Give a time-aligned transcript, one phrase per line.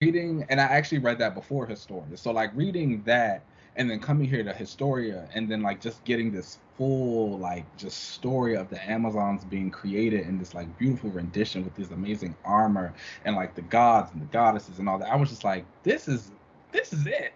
[0.00, 2.16] reading, and I actually read that before Historia.
[2.16, 3.44] So like reading that
[3.76, 8.10] and then coming here to Historia and then like just getting this full like just
[8.12, 12.94] story of the Amazons being created in this like beautiful rendition with this amazing armor
[13.24, 15.08] and like the gods and the goddesses and all that.
[15.08, 16.32] I was just like, this is
[16.72, 17.34] this is it.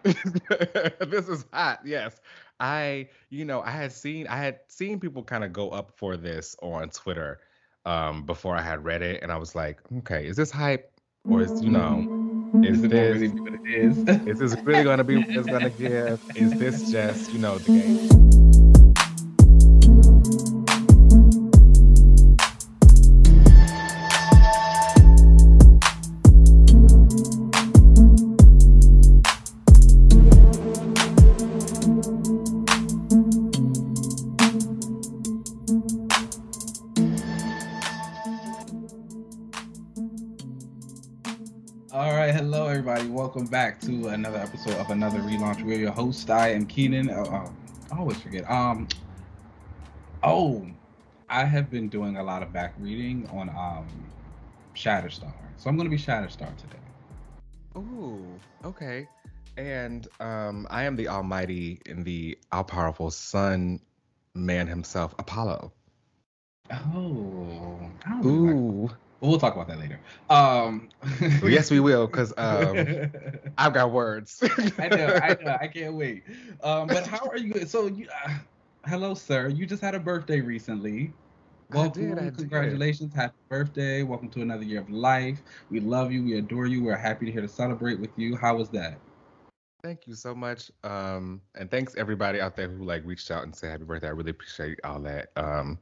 [1.10, 1.80] this is hot.
[1.84, 2.20] Yes.
[2.60, 6.16] I, you know, I had seen I had seen people kind of go up for
[6.16, 7.40] this on Twitter
[7.84, 10.90] um before I had read it and I was like, okay, is this hype
[11.28, 12.08] or is you know
[12.62, 13.98] is this really what it is?
[14.26, 16.20] is this really gonna be what it's gonna give?
[16.36, 18.53] Is this just, you know, the game?
[43.84, 45.62] To another episode of another relaunch.
[45.62, 46.30] We're your host.
[46.30, 47.10] I am Keenan.
[47.10, 47.50] Uh, uh,
[47.92, 48.50] I always forget.
[48.50, 48.88] Um,
[50.22, 50.66] oh,
[51.28, 53.86] I have been doing a lot of back reading on um,
[54.74, 56.78] Shatterstar, so I'm going to be Shatterstar today.
[57.76, 58.24] Ooh,
[58.64, 59.06] okay.
[59.58, 63.80] And um, I am the Almighty and the all powerful Sun
[64.34, 65.72] Man himself, Apollo.
[66.72, 67.78] Oh,
[68.24, 68.90] Ooh
[69.28, 69.98] we'll talk about that later.
[70.30, 70.88] Um,
[71.40, 73.10] well, yes, we will, because um,
[73.58, 74.42] I've got words.
[74.78, 76.24] I know, I know, I can't wait.
[76.62, 77.66] Um, but how are you?
[77.66, 78.34] So, you, uh,
[78.86, 79.48] hello, sir.
[79.48, 81.12] You just had a birthday recently.
[81.70, 83.16] Welcome, I did, I congratulations, did.
[83.16, 84.02] happy birthday.
[84.02, 85.40] Welcome to another year of life.
[85.70, 86.84] We love you, we adore you.
[86.84, 88.36] We're happy to here to celebrate with you.
[88.36, 88.98] How was that?
[89.82, 90.70] Thank you so much.
[90.82, 94.06] Um, and thanks everybody out there who like reached out and said happy birthday.
[94.06, 95.30] I really appreciate all that.
[95.36, 95.78] Um,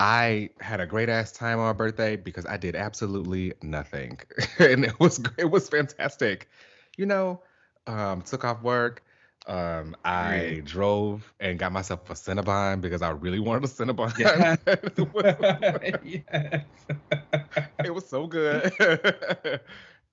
[0.00, 4.20] I had a great ass time on my birthday because I did absolutely nothing,
[4.58, 6.48] and it was it was fantastic.
[6.96, 7.42] You know,
[7.86, 9.02] um, took off work.
[9.46, 14.12] Um, I drove and got myself a Cinnabon because I really wanted a Cinnabon.
[16.04, 16.64] yes.
[17.84, 18.70] it was so good.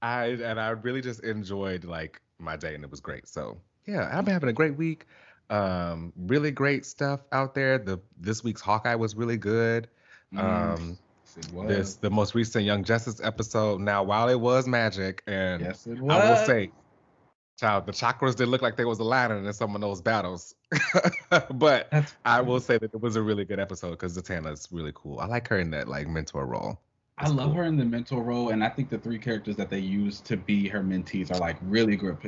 [0.01, 3.27] I and I really just enjoyed like my day and it was great.
[3.27, 5.05] So yeah, I've been having a great week.
[5.49, 7.77] Um, really great stuff out there.
[7.77, 9.87] The this week's Hawkeye was really good.
[10.33, 10.97] Mm, um,
[11.35, 13.81] yes, this the most recent Young Justice episode.
[13.81, 16.11] Now, while it was magic, and yes, it was.
[16.11, 16.71] I will say,
[17.59, 20.55] child, the chakras did look like they was aligning in some of those battles.
[21.53, 21.93] but
[22.25, 25.19] I will say that it was a really good episode because Zatanna's really cool.
[25.19, 26.79] I like her in that like mentor role.
[27.19, 27.57] That's I love cool.
[27.57, 30.35] her in the mentor role, and I think the three characters that they use to
[30.35, 32.19] be her mentees are like really good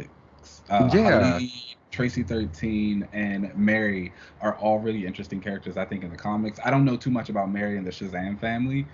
[0.47, 0.61] picks.
[0.69, 1.31] Uh, yeah.
[1.31, 1.51] Holly,
[1.91, 6.59] Traci 13 and Mary are all really interesting characters, I think, in the comics.
[6.63, 8.85] I don't know too much about Mary and the Shazam family.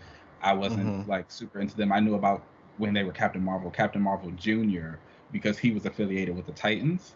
[0.42, 1.10] I wasn't mm-hmm.
[1.10, 1.92] like super into them.
[1.92, 2.44] I knew about
[2.78, 4.96] when they were Captain Marvel, Captain Marvel Jr.,
[5.32, 7.16] because he was affiliated with the Titans.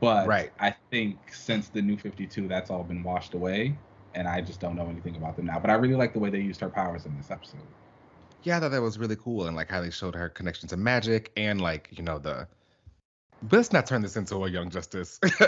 [0.00, 0.52] But right.
[0.60, 3.76] I think since the new 52, that's all been washed away.
[4.14, 5.58] And I just don't know anything about them now.
[5.58, 7.60] But I really like the way they used her powers in this episode.
[8.42, 9.46] Yeah, I thought that was really cool.
[9.46, 12.46] And like how they showed her connection to magic and like, you know, the
[13.50, 15.18] let's not turn this into a Young Justice.
[15.38, 15.46] so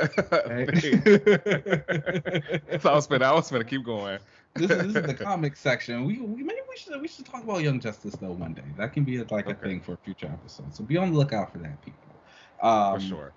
[2.85, 4.19] I was gonna, I was gonna keep going.
[4.55, 6.05] this, is, this is the comic section.
[6.05, 8.65] We, we maybe we should we should talk about Young Justice though one day.
[8.77, 9.53] That can be a, like okay.
[9.53, 10.75] a thing for a future episode.
[10.75, 12.01] So be on the lookout for that, people.
[12.63, 13.33] Um, for sure.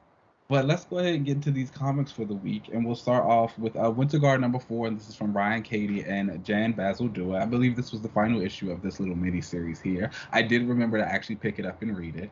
[0.49, 3.25] But let's go ahead and get into these comics for the week, and we'll start
[3.25, 6.71] off with uh, Winter Guard number four, and this is from Ryan Cady and Jan
[6.71, 7.41] Basil Bazaldua.
[7.41, 10.09] I believe this was the final issue of this little mini series here.
[10.31, 12.31] I did remember to actually pick it up and read it.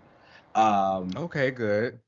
[0.57, 1.99] Um, okay, good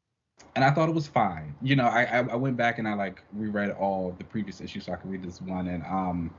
[0.57, 1.55] and I thought it was fine.
[1.61, 4.85] You know, I, I, I went back and I like reread all the previous issues
[4.85, 6.33] so I could read this one, and um,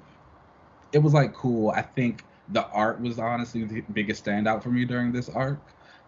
[0.92, 1.70] it was like cool.
[1.70, 5.60] I think the art was honestly the biggest standout for me during this arc.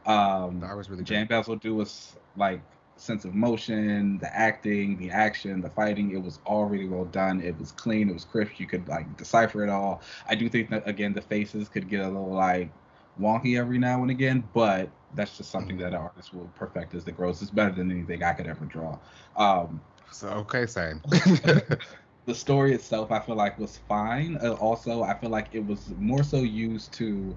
[0.07, 2.61] Um, the art was really Jan Bazaldua was like
[2.97, 6.11] sense of motion, the acting, the action, the fighting.
[6.11, 7.41] It was all really well done.
[7.41, 8.11] It was clean.
[8.11, 8.59] It was crisp.
[8.59, 10.03] You could like decipher it all.
[10.29, 12.73] I do think that again the faces could get a little like
[13.21, 17.07] wonky every now and again, but that's just something that an artist will perfect as
[17.07, 17.43] it grows.
[17.43, 18.99] It's better than anything I could ever draw.
[19.37, 19.81] Um,
[20.11, 21.01] so okay, same.
[22.27, 24.39] the story itself, I feel like was fine.
[24.43, 27.35] Uh, also, I feel like it was more so used to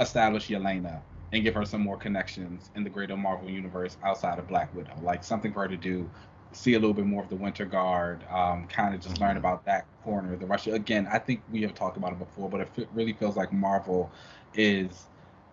[0.00, 1.00] establish Yelena
[1.32, 4.94] and give her some more connections in the greater Marvel universe outside of Black Widow,
[5.02, 6.08] like something for her to do.
[6.52, 9.24] See a little bit more of the Winter Guard, um, kind of just mm-hmm.
[9.24, 10.72] learn about that corner, of the Russia.
[10.72, 14.10] Again, I think we have talked about it before, but it really feels like Marvel
[14.54, 15.08] is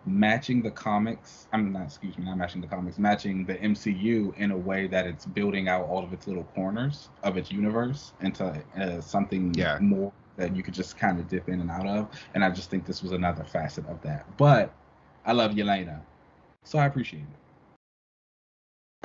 [0.06, 4.50] matching the comics i'm not excuse me not matching the comics matching the mcu in
[4.52, 8.44] a way that it's building out all of its little corners of its universe into
[8.78, 9.78] uh, something yeah.
[9.80, 12.70] more that you could just kind of dip in and out of and i just
[12.70, 14.72] think this was another facet of that but
[15.24, 16.00] i love yelena
[16.64, 17.46] so i appreciate it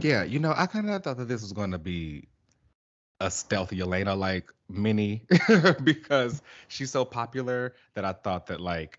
[0.01, 2.27] Yeah, you know, I kind of thought that this was going to be
[3.19, 5.23] a stealthy Yelena like mini
[5.83, 8.97] because she's so popular that I thought that like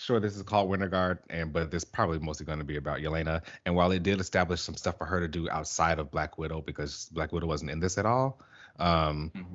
[0.00, 2.98] sure this is called Winter Guard and but this probably mostly going to be about
[2.98, 6.38] Yelena and while it did establish some stuff for her to do outside of Black
[6.38, 8.40] Widow because Black Widow wasn't in this at all
[8.78, 9.52] um mm-hmm.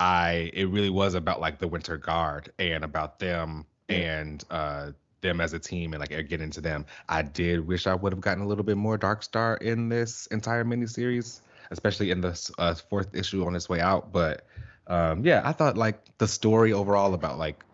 [0.00, 5.40] I it really was about like the Winter Guard and about them and uh them
[5.40, 6.86] as a team and like get into them.
[7.08, 10.26] I did wish I would have gotten a little bit more Dark Star in this
[10.26, 11.40] entire miniseries
[11.70, 14.12] especially in the uh, fourth issue on its way out.
[14.12, 14.44] But
[14.86, 17.64] um, yeah, I thought like the story overall about like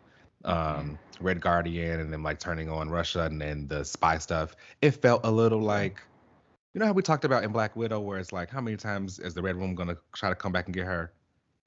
[0.45, 4.93] um, Red Guardian and then like turning on Russia and then the spy stuff, it
[4.93, 6.01] felt a little like
[6.75, 9.19] you know how we talked about in Black Widow, where it's like how many times
[9.21, 11.13] is the Red Room gonna try to come back and get her?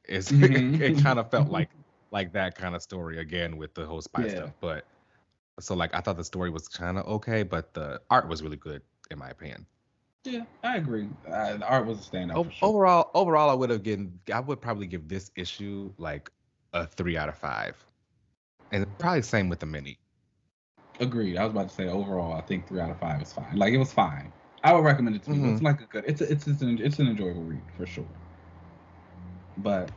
[0.04, 0.82] It's mm-hmm.
[0.82, 1.70] it kind of felt like
[2.12, 4.32] like that kind of story again with the whole spy yeah.
[4.32, 4.52] stuff.
[4.60, 4.86] But
[5.60, 8.58] so like I thought the story was kind of okay, but the art was really
[8.58, 9.66] good in my opinion.
[10.24, 11.08] Yeah, I agree.
[11.26, 12.36] Uh, the art was a standout.
[12.36, 12.70] O- sure.
[12.70, 14.20] Overall, overall, I would have given.
[14.34, 16.30] I would probably give this issue like
[16.74, 17.82] a three out of five,
[18.72, 19.98] and probably same with the mini.
[21.00, 21.38] Agreed.
[21.38, 23.56] I was about to say overall, I think three out of five is fine.
[23.56, 24.32] Like it was fine.
[24.64, 25.46] I would recommend it to people.
[25.46, 25.54] Mm-hmm.
[25.54, 26.04] It's like a good.
[26.08, 28.08] It's a, it's it's an it's an enjoyable read for sure.
[29.58, 29.92] But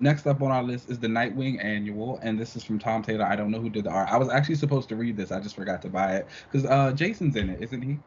[0.00, 3.24] next up on our list is the Nightwing Annual, and this is from Tom Taylor.
[3.24, 4.08] I don't know who did the art.
[4.10, 5.30] I was actually supposed to read this.
[5.30, 7.98] I just forgot to buy it because uh, Jason's in it, isn't he?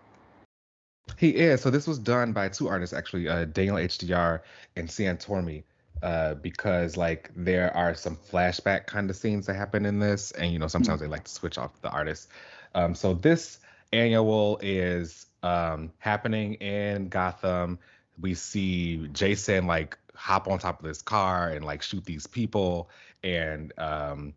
[1.17, 1.61] He is.
[1.61, 4.41] So this was done by two artists actually, uh, Daniel HDR
[4.75, 5.63] and Cian Tormey.
[6.03, 10.51] Uh, because like there are some flashback kind of scenes that happen in this, and
[10.51, 11.05] you know sometimes mm-hmm.
[11.05, 12.27] they like to switch off the artist.
[12.75, 13.59] Um, so this
[13.93, 17.79] annual is um, happening in Gotham.
[18.19, 22.89] We see Jason like hop on top of this car and like shoot these people,
[23.23, 24.33] and um,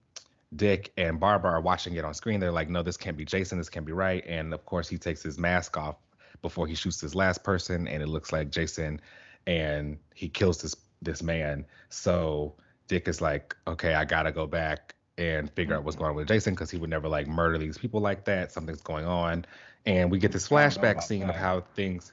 [0.55, 2.39] Dick and Barbara are watching it on screen.
[2.39, 3.59] They're like, no, this can't be Jason.
[3.59, 4.25] This can't be right.
[4.25, 5.97] And of course, he takes his mask off
[6.43, 9.01] before he shoots this last person, and it looks like Jason,
[9.49, 11.65] and he kills this this man.
[11.89, 12.55] So
[12.89, 16.29] Dick is like, okay, I gotta go back and figure out what's going on with
[16.29, 18.53] Jason because he would never like murder these people like that.
[18.53, 19.45] Something's going on,
[19.87, 21.31] and we get this flashback scene that.
[21.31, 22.13] of how things.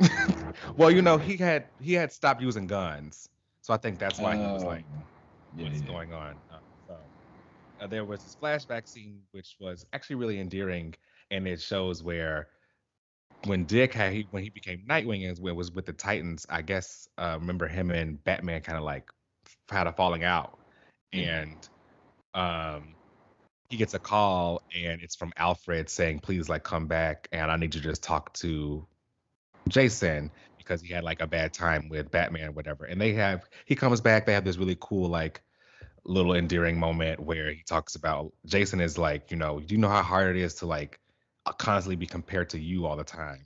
[0.76, 3.28] well, you know, he had he had stopped using guns,
[3.62, 5.02] so I think that's why he was like, oh,
[5.56, 5.86] "What's yeah.
[5.86, 6.96] going on?" Uh, so
[7.80, 10.94] uh, there was this flashback scene which was actually really endearing,
[11.30, 12.48] and it shows where
[13.44, 17.08] when Dick had he, when he became Nightwing and was with the Titans, I guess
[17.18, 19.10] uh, remember him and Batman kind of like
[19.68, 20.58] had a falling out,
[21.12, 21.68] and
[22.34, 22.94] um,
[23.70, 27.56] he gets a call and it's from Alfred saying, "Please like come back and I
[27.56, 28.86] need you to just talk to
[29.68, 33.74] Jason because he had like a bad time with Batman, whatever." And they have he
[33.74, 34.26] comes back.
[34.26, 35.42] They have this really cool like
[36.04, 39.88] little endearing moment where he talks about Jason is like, you know, do you know
[39.88, 40.98] how hard it is to like
[41.56, 43.44] constantly be compared to you all the time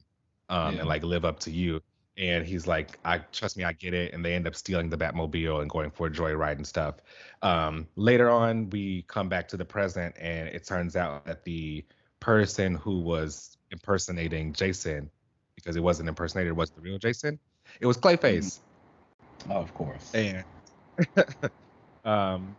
[0.49, 0.81] um, yeah.
[0.81, 1.81] and like live up to you.
[2.19, 4.13] And he's like, I trust me, I get it.
[4.13, 6.97] And they end up stealing the Batmobile and going for a joyride and stuff.
[7.41, 11.85] Um, later on, we come back to the present, and it turns out that the
[12.21, 15.11] person who was impersonating Jason,
[15.55, 17.39] because it wasn't impersonated, it was the real Jason.
[17.81, 18.61] It was Clayface.
[19.49, 20.13] Oh, of course.
[20.15, 20.45] And
[22.05, 22.55] um,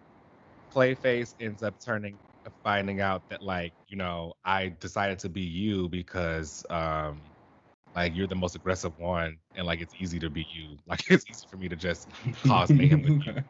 [0.73, 2.17] Clayface ends up turning
[2.63, 7.21] finding out that like you know I decided to be you because um
[7.95, 10.77] like you're the most aggressive one and like it's easy to be you.
[10.87, 12.09] Like it's easy for me to just
[12.45, 13.43] cause mayhem with you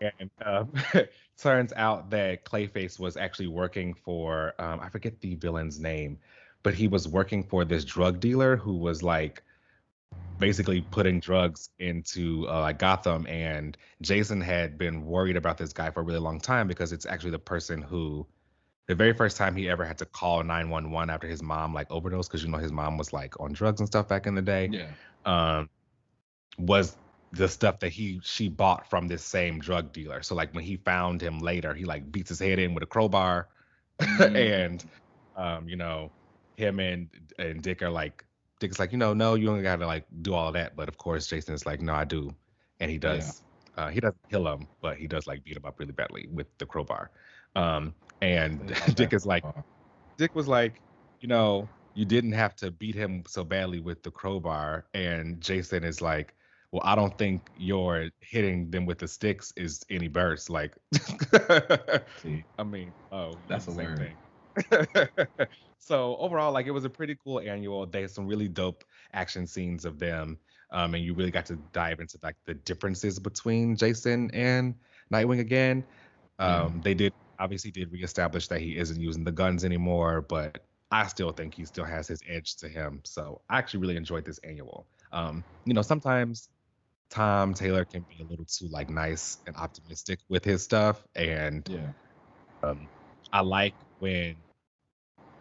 [0.00, 0.72] and um,
[1.38, 6.18] turns out that Clayface was actually working for um, I forget the villain's name
[6.62, 9.42] but he was working for this drug dealer who was like
[10.38, 13.26] basically putting drugs into uh, like Gotham.
[13.26, 17.06] And Jason had been worried about this guy for a really long time because it's
[17.06, 18.26] actually the person who
[18.88, 22.30] the very first time he ever had to call 911 after his mom like overdosed
[22.30, 24.68] because you know his mom was like on drugs and stuff back in the day
[24.72, 24.88] yeah.
[25.24, 25.68] um
[26.58, 26.96] was
[27.32, 30.22] the stuff that he she bought from this same drug dealer.
[30.22, 32.86] So like when he found him later he like beats his head in with a
[32.86, 33.48] crowbar
[34.00, 34.36] mm-hmm.
[34.36, 34.84] and
[35.36, 36.10] um you know
[36.56, 38.24] him and and dick are like
[38.58, 40.74] dick's like you know no you don't gotta like do all that.
[40.74, 42.34] But of course jason is like no i do.
[42.80, 43.42] And he does
[43.76, 43.84] yeah.
[43.84, 46.46] uh he doesn't kill him but he does like beat him up really badly with
[46.58, 47.10] the crowbar.
[47.54, 49.44] Um and Dick is like,
[50.16, 50.80] Dick was like,
[51.20, 54.86] you know, you didn't have to beat him so badly with the crowbar.
[54.94, 56.34] And Jason is like,
[56.70, 60.50] well, I don't think your hitting them with the sticks is any burst.
[60.50, 60.76] Like,
[62.58, 65.36] I mean, oh, that's the same thing.
[65.78, 67.86] so overall, like it was a pretty cool annual.
[67.86, 68.84] They had some really dope
[69.14, 70.36] action scenes of them,
[70.70, 74.74] um, and you really got to dive into like the differences between Jason and
[75.12, 75.84] Nightwing again.
[76.38, 76.82] Um, mm.
[76.82, 81.32] They did obviously did reestablish that he isn't using the guns anymore, but I still
[81.32, 83.00] think he still has his edge to him.
[83.04, 84.86] So I actually really enjoyed this annual.
[85.12, 86.48] Um, you know, sometimes
[87.10, 91.68] Tom Taylor can be a little too like nice and optimistic with his stuff, and
[91.68, 91.92] Yeah.
[92.62, 92.88] um,
[93.32, 94.36] I like when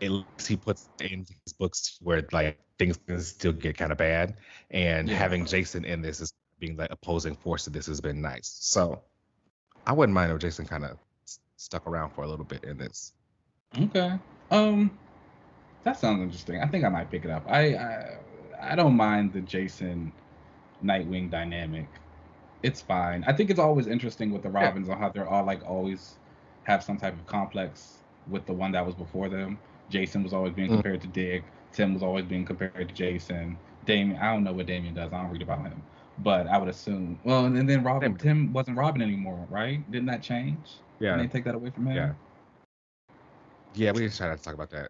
[0.01, 3.97] at least he puts in his books where like things can still get kind of
[3.97, 4.37] bad,
[4.71, 5.17] and Yeah.
[5.17, 8.57] having Jason in this is being like opposing force to this has been nice.
[8.61, 9.03] So
[9.87, 10.99] I wouldn't mind if Jason kind of
[11.57, 13.13] stuck around for a little bit in this.
[13.77, 14.13] Okay.
[14.51, 14.97] Um,
[15.83, 16.61] that sounds interesting.
[16.61, 17.43] I think I might pick it up.
[17.47, 18.17] I I,
[18.61, 20.11] I don't mind the Jason
[20.83, 21.87] Nightwing dynamic.
[22.63, 23.23] It's fine.
[23.27, 24.65] I think it's always interesting with the Yeah.
[24.65, 26.15] Robins on how they're all like always
[26.63, 27.97] have some type of complex
[28.29, 29.59] with the one that was before them.
[29.89, 30.75] Jason was always being Mm.
[30.75, 31.43] compared to Dick.
[31.71, 33.57] Tim was always being compared to Jason.
[33.85, 35.13] Damian, I don't know what Damian does.
[35.13, 35.81] I don't read about him,
[36.19, 37.19] but I would assume.
[37.23, 39.89] Well, and then Robin, Tim wasn't Robin anymore, right?
[39.91, 40.57] Didn't that change?
[40.99, 41.17] Yeah.
[41.17, 41.95] They take that away from him?
[41.95, 42.13] Yeah.
[43.75, 44.89] Yeah, we just try to talk about that.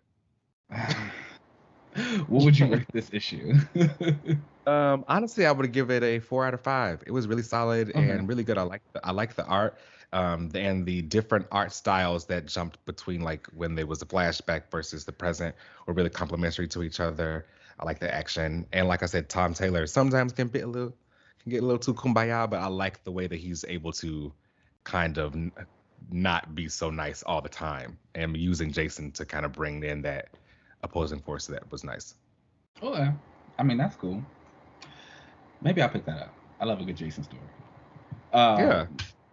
[2.28, 3.54] what would you rate this issue?
[4.68, 7.02] Um, honestly, I would give it a four out of five.
[7.08, 8.10] It was really solid Okay.
[8.10, 8.58] and really good.
[8.58, 9.78] I like the, I like the art,
[10.12, 14.70] um, and the different art styles that jumped between like when there was a flashback
[14.70, 17.46] versus the present were really complementary to each other.
[17.80, 20.94] I like the action, and like I said, Tom Taylor sometimes can be a little
[21.40, 24.34] can get a little too kumbaya, but I like the way that he's able to
[24.84, 25.34] kind of
[26.12, 30.02] not be so nice all the time, and using Jason to kind of bring in
[30.04, 30.30] that
[30.84, 32.16] opposing force that was nice.
[32.82, 33.12] Oh, okay.
[33.60, 34.22] I mean, that's cool.
[35.62, 36.34] Maybe I'll pick that up.
[36.60, 37.42] I love a good Jason story.
[38.34, 38.86] Uh, Yeah.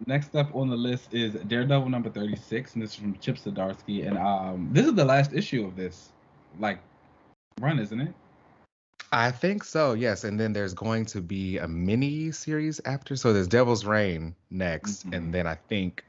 [0.07, 4.07] Next up on the list is Daredevil number 36, and this is from Chip Zdarsky.
[4.07, 6.11] And um, this is the last issue of this,
[6.59, 6.81] like,
[7.61, 8.13] run, isn't it?
[9.13, 10.25] I think so, yes.
[10.25, 13.15] And then there's going to be a mini series after.
[13.15, 15.09] So there's Devil's Reign next.
[15.09, 15.17] Mhm.
[15.17, 16.05] And then I think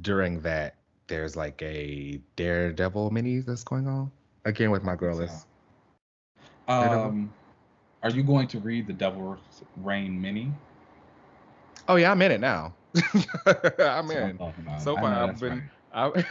[0.00, 0.76] during that,
[1.08, 4.10] there's like a Daredevil mini that's going on.
[4.44, 5.46] Again, with my girl is.
[6.68, 7.32] Um,
[8.02, 10.52] are you going to read the Devil's Reign mini?
[11.88, 12.74] Oh, yeah, I'm in it now.
[12.96, 13.14] I'm
[13.46, 14.38] That's what I'm in.
[14.78, 15.70] So far, I've been.
[15.92, 16.12] right.
[16.14, 16.24] I,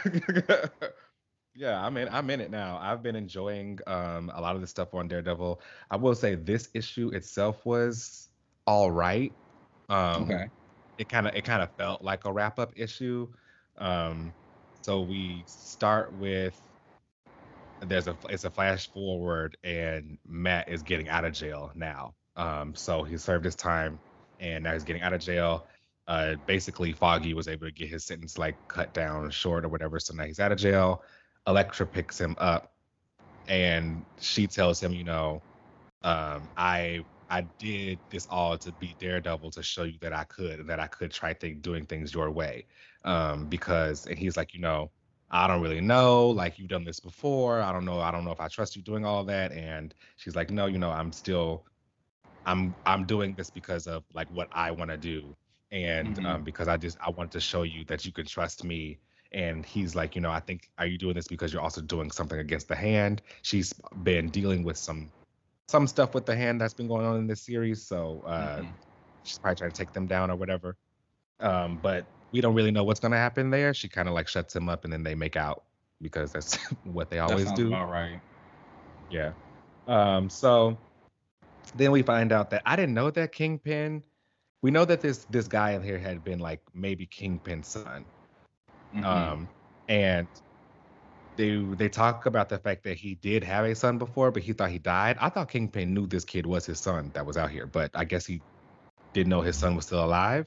[1.54, 2.08] yeah, I'm in.
[2.10, 2.78] I'm in it now.
[2.80, 5.60] I've been enjoying um, a lot of the stuff on Daredevil.
[5.90, 8.28] I will say this issue itself was
[8.66, 9.34] all right.
[9.88, 10.46] Um, Okay.
[10.98, 13.28] it kind of it kind of felt like a wrap up issue.
[13.78, 14.32] Um,
[14.82, 16.60] so we start with
[17.82, 22.14] there's a it's a flash forward and Matt is getting out of jail now.
[22.36, 23.98] Um, so he served his time
[24.40, 25.66] and now he's getting out of jail.
[26.08, 29.98] Uh, basically Foggy was able to get his sentence like cut down short or whatever.
[29.98, 31.02] So now he's out of jail.
[31.46, 32.72] Elektra picks him up
[33.48, 35.42] and she tells him, you know,
[36.02, 40.60] um, I I did this all to be Daredevil to show you that I could
[40.60, 42.66] and that I could try th- doing things your way.
[43.04, 44.90] Um, because and he's like, you know,
[45.30, 46.28] I don't really know.
[46.30, 47.60] Like you've done this before.
[47.60, 48.00] I don't know.
[48.00, 49.52] I don't know if I trust you doing all that.
[49.52, 51.64] And she's like, no, you know, I'm still,
[52.46, 55.36] I'm I'm doing this because of like what I want to do,
[55.70, 56.24] and Mhm.
[56.24, 58.98] um, because I just I want to show you that you can trust me.
[59.32, 62.10] And he's like, you know, I think are you doing this because you're also doing
[62.10, 63.22] something against the hand?
[63.42, 65.12] She's been dealing with some
[65.68, 68.74] some stuff with the hand that's been going on in this series, so uh, Mhm.
[69.22, 70.76] she's probably trying to take them down or whatever.
[71.40, 73.74] Um, but we don't really know what's gonna happen there.
[73.74, 75.64] She kind of like shuts him up, and then they make out
[76.00, 77.74] because that's what they always do.
[77.74, 78.20] All right.
[79.10, 79.32] Yeah.
[79.86, 80.78] Um, so
[81.74, 84.02] then we find out that I didn't know that Kingpin.
[84.62, 88.04] We know that this this guy in here had been like maybe Kingpin's son.
[88.94, 89.04] Mhm.
[89.04, 89.48] Um,
[89.88, 90.28] and
[91.36, 94.52] they they talk about the fact that he did have a son before, but he
[94.52, 95.16] thought he died.
[95.20, 98.04] I thought Kingpin knew this kid was his son that was out here, but I
[98.04, 98.42] guess he
[99.14, 100.46] didn't know his son was still alive.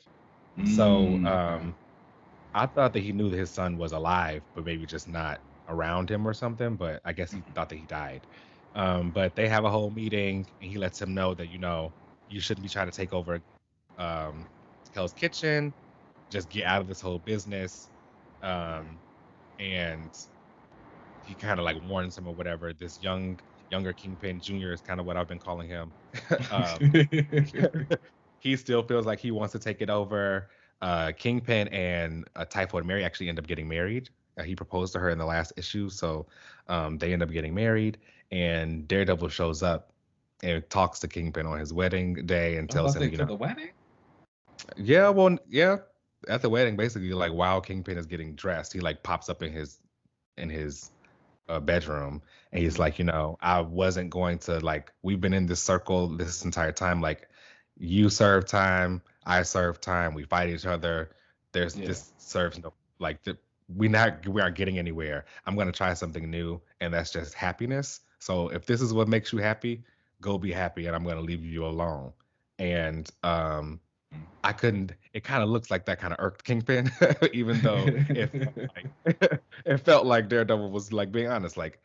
[0.64, 1.58] So Mm, okay.
[1.58, 1.78] um,
[2.54, 6.10] I thought that he knew that his son was alive, but maybe just not around
[6.12, 6.78] him or something.
[6.78, 8.28] But I guess he thought that he died.
[8.76, 11.94] Um, but they have a whole meeting, and he lets him know that you know
[12.28, 13.42] you shouldn't be trying to take over
[13.98, 14.50] um,
[14.94, 15.74] Hell's Kitchen.
[16.32, 17.90] Just get out of this whole business.
[18.42, 19.02] Um,
[19.60, 20.14] and
[21.30, 22.74] he kind of like warns him or whatever.
[22.74, 25.94] This young younger Kingpin Junior is kind of what I've been calling him.
[26.52, 26.92] um,
[28.40, 30.50] he still feels like he wants to take it over.
[30.82, 34.10] Uh, Kingpin and uh, Typhoid Mary actually end up getting married.
[34.40, 36.26] Uh, he proposed to her in the last issue, so
[36.68, 38.00] um, they end up getting married.
[38.32, 39.94] And Daredevil shows up
[40.42, 43.70] and talks to Kingpin on his wedding day and tells him, you know, the wedding.
[44.78, 45.78] yeah, well, yeah,
[46.28, 49.52] at the wedding, basically, like while Kingpin is getting dressed, he like pops up in
[49.52, 49.80] his
[50.38, 50.90] in his
[51.50, 54.92] uh, bedroom, and he's like, you know, I wasn't going to like.
[55.02, 57.02] We've been in this circle this entire time.
[57.02, 57.28] Like,
[57.78, 60.14] you serve time, I serve time.
[60.14, 61.12] We fight each other.
[61.52, 61.88] There's Yeah.
[61.88, 63.38] this serves no like the,
[63.76, 65.26] we not we aren't getting anywhere.
[65.46, 68.02] I'm gonna try something new, and that's just happiness.
[68.20, 69.84] So if this is what makes you happy,
[70.22, 72.14] go be happy, and I'm gonna leave you alone.
[72.60, 73.80] And um,
[74.44, 74.94] I couldn't.
[75.14, 76.92] It kind of looks like that kind of irked Kingpin,
[77.34, 78.88] even though it felt, like,
[79.66, 81.58] it felt like Daredevil was like being honest.
[81.58, 81.80] Like,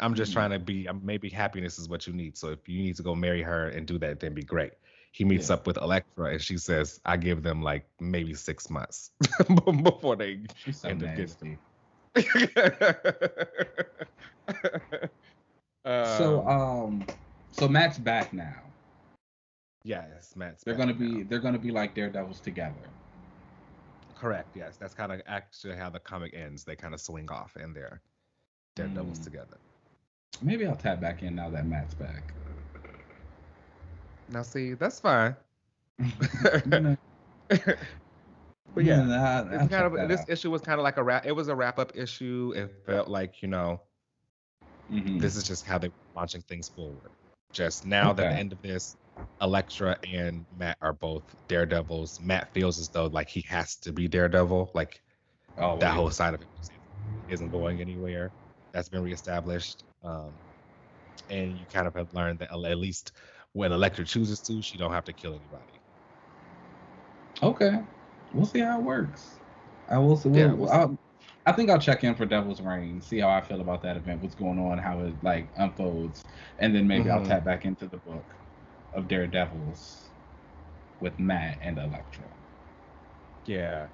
[0.00, 0.88] I'm just mm trying to be.
[1.02, 2.36] Maybe happiness is what you need.
[2.36, 4.72] So if you need to go marry her and do that, then be great.
[5.12, 5.54] He meets yeah.
[5.54, 9.12] up with Elektra, and she says, "I give them like maybe six months
[9.82, 11.58] before they She's so end up getting."
[15.84, 17.06] so um,
[17.52, 18.63] so Matt's back now.
[19.84, 20.60] Yes, Matt.
[20.64, 21.26] They're gonna be now.
[21.28, 22.74] they're gonna be like Daredevils together.
[24.16, 24.56] Correct.
[24.56, 26.64] Yes, that's kind of actually how the comic ends.
[26.64, 28.00] They kind of swing off and they're
[28.74, 29.24] Daredevils mm.
[29.24, 29.58] together.
[30.42, 32.32] Maybe I'll tap back in now that Matt's back.
[34.30, 35.36] Now, see, that's fine.
[38.74, 40.30] but yeah, nah, it's kind of this out.
[40.30, 41.26] issue was kind of like a wrap.
[41.26, 42.52] It was a wrap up issue.
[42.56, 43.80] It felt like you know,
[44.90, 45.18] mm-hmm.
[45.18, 47.10] this is just how they're launching things forward.
[47.52, 48.22] Just now okay.
[48.22, 48.96] that the end of this,
[49.40, 52.20] Elektra and Matt are both Daredevils.
[52.20, 54.70] Matt feels as though like he has to be Daredevil.
[54.74, 55.02] Like
[55.58, 56.48] oh, that whole side of it
[57.28, 58.30] isn't going anywhere.
[58.72, 59.84] That's been reestablished.
[60.02, 60.32] Um,
[61.30, 63.12] and you kind of have learned that at least
[63.52, 65.62] when Elektra chooses to, she don't have to kill anybody.
[67.42, 67.80] Okay,
[68.32, 69.38] we'll see how it works.
[69.88, 70.30] I will see.
[70.30, 70.98] Yeah, we'll,
[71.46, 74.22] I think I'll check in for Devil's Reign, see how I feel about that event,
[74.22, 76.24] what's going on, how it like unfolds,
[76.58, 77.18] and then maybe mm-hmm.
[77.18, 78.24] I'll tap back into the book
[78.94, 80.08] of Daredevils
[81.00, 82.24] with Matt and Elektra.
[83.46, 83.86] Yeah.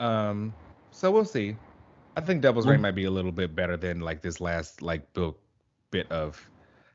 [0.00, 0.52] Um.
[0.90, 1.56] So we'll see.
[2.16, 5.12] I think Devil's Reign might be a little bit better than like this last like
[5.12, 5.38] book
[5.90, 6.44] bit of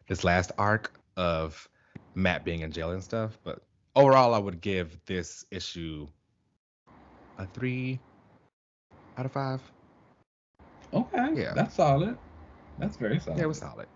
[0.08, 1.68] this last arc of
[2.16, 3.38] Matt being in jail and stuff.
[3.44, 3.62] But
[3.96, 6.08] overall, I would give this issue
[7.38, 8.00] a three
[9.18, 9.62] out of five.
[10.94, 11.30] Okay.
[11.34, 11.54] Yeah.
[11.54, 12.18] That's solid.
[12.78, 13.38] That's very solid.
[13.38, 13.88] Yeah, it was solid.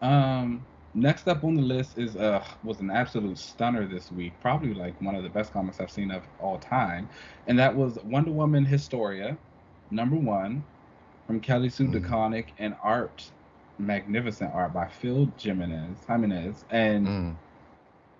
[0.00, 0.64] Um,
[0.96, 4.40] next up on the list is uh was an absolute stunner this week.
[4.40, 7.08] Probably like one of the best comics I've seen of all time,
[7.46, 9.38] and that was Wonder Woman Historia,
[9.90, 10.64] number one,
[11.26, 11.94] from Kelly Sue mm.
[11.94, 13.30] DeConnick and art,
[13.78, 17.06] magnificent art by Phil Jimenez, Jimenez, and.
[17.06, 17.36] Mm.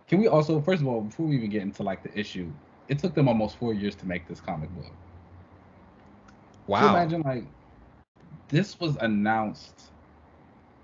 [0.08, 2.52] Can we also, first of all, before we even get into like the issue,
[2.86, 4.92] it took them almost four years to make this comic book.
[6.68, 6.90] Wow.
[6.90, 7.42] imagine like
[8.48, 9.90] this was announced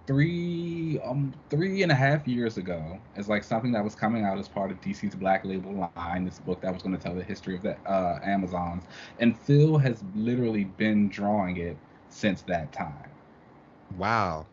[0.06, 4.38] three um three and a half years ago as like something that was coming out
[4.38, 7.22] as part of DC's Black Label line, this book that was going to tell the
[7.22, 8.84] history of the uh, Amazons,
[9.18, 11.76] and Phil has literally been drawing it
[12.10, 13.10] since that time.
[13.96, 14.46] Wow.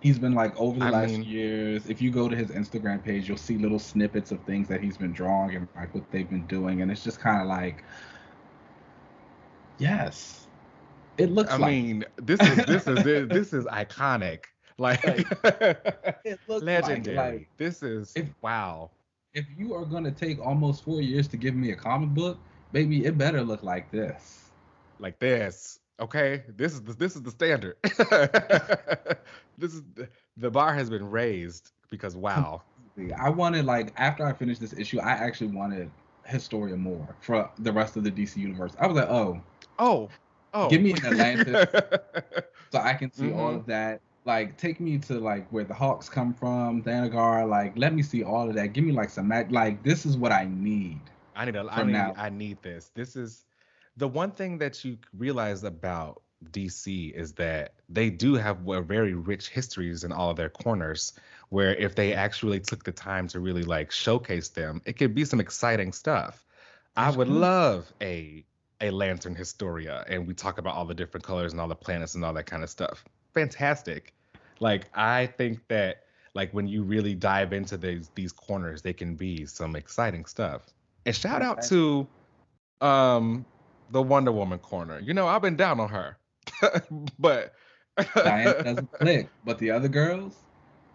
[0.00, 1.86] He's been like over the I last mean, years.
[1.86, 4.96] If you go to his Instagram page, you'll see little snippets of things that he's
[4.96, 7.84] been drawing and like what they've been doing, and it's just kind of like,
[9.78, 10.47] yes,
[11.18, 11.50] it looks.
[11.50, 11.60] Like.
[11.60, 11.72] I like.
[11.72, 14.44] mean, this is this is this is iconic.
[14.78, 15.00] Like,
[16.24, 17.16] it looks legendary.
[17.16, 18.90] Like, like, this is if, wow.
[19.34, 22.38] If you are gonna take almost four years to give me a comic book,
[22.72, 24.50] baby, it better look like this.
[25.00, 25.80] Like this.
[26.00, 27.76] Okay, this is the, this is the standard.
[27.82, 32.62] this is the, the bar has been raised because wow.
[33.16, 35.90] I wanted like after I finished this issue, I actually wanted
[36.24, 38.74] Historia more for the rest of the DC universe.
[38.78, 39.40] I was like, oh,
[39.78, 40.08] oh,
[40.54, 40.68] Oh.
[40.68, 41.66] Give me an Atlantis
[42.72, 43.38] so I can see mm-hmm.
[43.38, 44.00] all of that.
[44.24, 47.48] Like, take me to like where the Hawks come from, Thanagar.
[47.48, 48.72] Like, let me see all of that.
[48.72, 51.00] Give me like some like this is what I need.
[51.34, 52.14] I need a, I need, now.
[52.16, 52.90] I need this.
[52.94, 53.44] This is
[53.96, 59.48] the one thing that you realize about DC is that they do have very rich
[59.48, 61.12] histories in all of their corners.
[61.50, 65.24] Where if they actually took the time to really like showcase them, it could be
[65.24, 66.44] some exciting stuff.
[66.96, 68.44] I would love a
[68.80, 72.14] a lantern historia and we talk about all the different colors and all the planets
[72.14, 73.04] and all that kind of stuff.
[73.34, 74.14] Fantastic.
[74.60, 79.14] Like i think that like when you really dive into these these corners they can
[79.14, 80.62] be some exciting stuff.
[81.06, 82.06] And shout out to
[82.80, 83.44] um
[83.90, 84.98] the wonder woman corner.
[85.00, 86.16] You know i've been down on her
[87.18, 87.54] but
[88.14, 90.36] Diane doesn't click but the other girls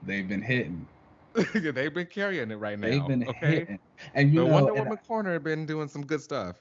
[0.03, 0.87] they've been hitting.
[1.55, 3.59] They've been carrying it right now they've been okay?
[3.59, 3.79] hitting.
[4.13, 6.57] and you the know wonder woman I, corner been doing some good stuff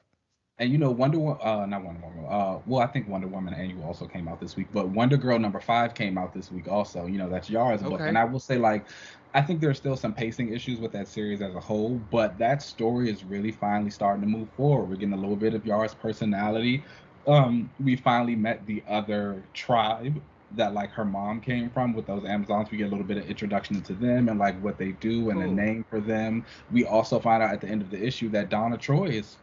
[0.58, 2.26] and you know Wonder Woman, uh, not Wonder Woman.
[2.28, 5.38] Uh, well, I think Wonder Woman Annual also came out this week, but Wonder Girl
[5.38, 7.06] number five came out this week also.
[7.06, 7.90] You know that's Yara's okay.
[7.90, 8.86] book, and I will say like,
[9.34, 12.62] I think there's still some pacing issues with that series as a whole, but that
[12.62, 14.88] story is really finally starting to move forward.
[14.90, 16.84] We're getting a little bit of Yara's personality.
[17.26, 20.20] Um, we finally met the other tribe
[20.56, 22.70] that like her mom came from with those Amazons.
[22.70, 25.40] We get a little bit of introduction to them and like what they do and
[25.40, 25.44] Ooh.
[25.44, 26.44] a name for them.
[26.70, 29.38] We also find out at the end of the issue that Donna Troy is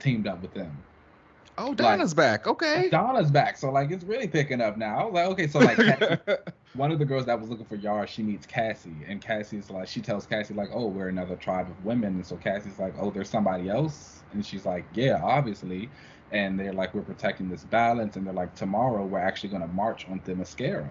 [0.00, 0.76] teamed up with them.
[1.58, 2.46] Oh, Donna's like, back.
[2.46, 2.88] Okay.
[2.88, 3.58] Donna's back.
[3.58, 5.00] So like it's really picking up now.
[5.00, 6.40] I was like, okay, so like
[6.74, 9.88] one of the girls that was looking for Yara, she meets Cassie, and Cassie's like,
[9.88, 13.10] she tells Cassie like, "Oh, we're another tribe of women," and so Cassie's like, "Oh,
[13.10, 15.90] there's somebody else," and she's like, "Yeah, obviously,"
[16.30, 20.08] and they're like, "We're protecting this balance," and they're like, "Tomorrow we're actually gonna march
[20.08, 20.88] on Themyscira,"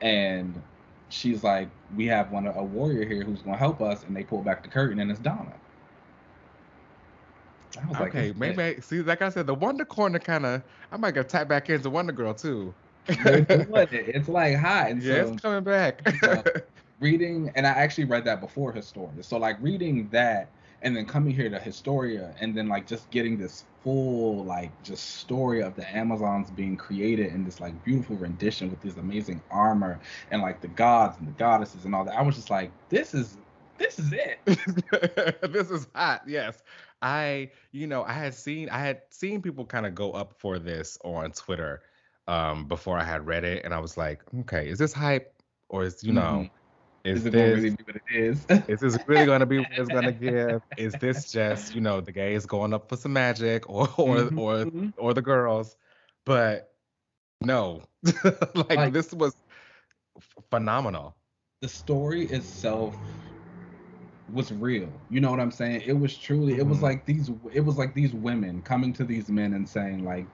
[0.00, 0.62] and
[1.10, 4.42] she's like, "We have one a warrior here who's gonna help us," and they pull
[4.42, 5.52] back the curtain, and it's Donna.
[7.78, 10.62] I was okay, like, maybe I, see, like I said, the Wonder Corner kind of,
[10.90, 12.74] I might get tapped back into Wonder Girl too.
[13.08, 14.90] it's like hot.
[14.90, 16.02] And yeah, so, it's coming back.
[16.22, 16.42] uh,
[17.00, 19.22] reading, and I actually read that before Historia.
[19.22, 20.48] So like reading that,
[20.82, 25.16] and then coming here to Historia, and then like just getting this full like just
[25.16, 29.98] story of the Amazons being created in this like beautiful rendition with this amazing armor
[30.30, 32.16] and like the gods and the goddesses and all that.
[32.16, 33.38] I was just like, this is
[33.80, 35.42] this is it.
[35.52, 36.22] this is hot.
[36.26, 36.62] Yes.
[37.02, 40.58] I, you know, I had seen I had seen people kind of go up for
[40.58, 41.82] this on Twitter
[42.28, 45.34] um before I had read it and I was like, okay, is this hype
[45.70, 47.08] or is you know mm-hmm.
[47.08, 48.46] is, is this really what it is?
[48.68, 50.60] is this really gonna be what it's gonna give?
[50.76, 54.38] Is this just, you know, the gays going up for some magic or or mm-hmm.
[54.38, 54.88] or, mm-hmm.
[54.98, 55.76] or the girls?
[56.26, 56.70] But
[57.40, 57.82] no.
[58.54, 59.34] like, like this was
[60.50, 61.16] phenomenal.
[61.62, 62.96] The story itself
[64.32, 64.88] was real.
[65.10, 65.82] You know what I'm saying?
[65.86, 66.54] It was truly.
[66.54, 66.86] It was mm-hmm.
[66.86, 67.30] like these.
[67.52, 70.26] It was like these women coming to these men and saying like,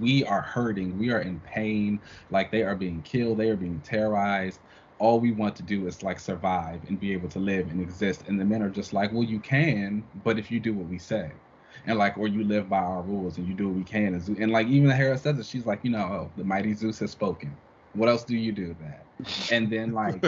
[0.00, 0.98] "We are hurting.
[0.98, 2.00] We are in pain.
[2.30, 3.38] Like they are being killed.
[3.38, 4.60] They are being terrorized.
[4.98, 8.24] All we want to do is like survive and be able to live and exist."
[8.28, 10.98] And the men are just like, "Well, you can, but if you do what we
[10.98, 11.30] say."
[11.86, 14.14] And like, or you live by our rules and you do what we can.
[14.14, 15.46] And, and like, even Hera says it.
[15.46, 17.56] She's like, you know, oh, the mighty Zeus has spoken.
[17.94, 19.52] What else do you do that?
[19.52, 20.22] And then like,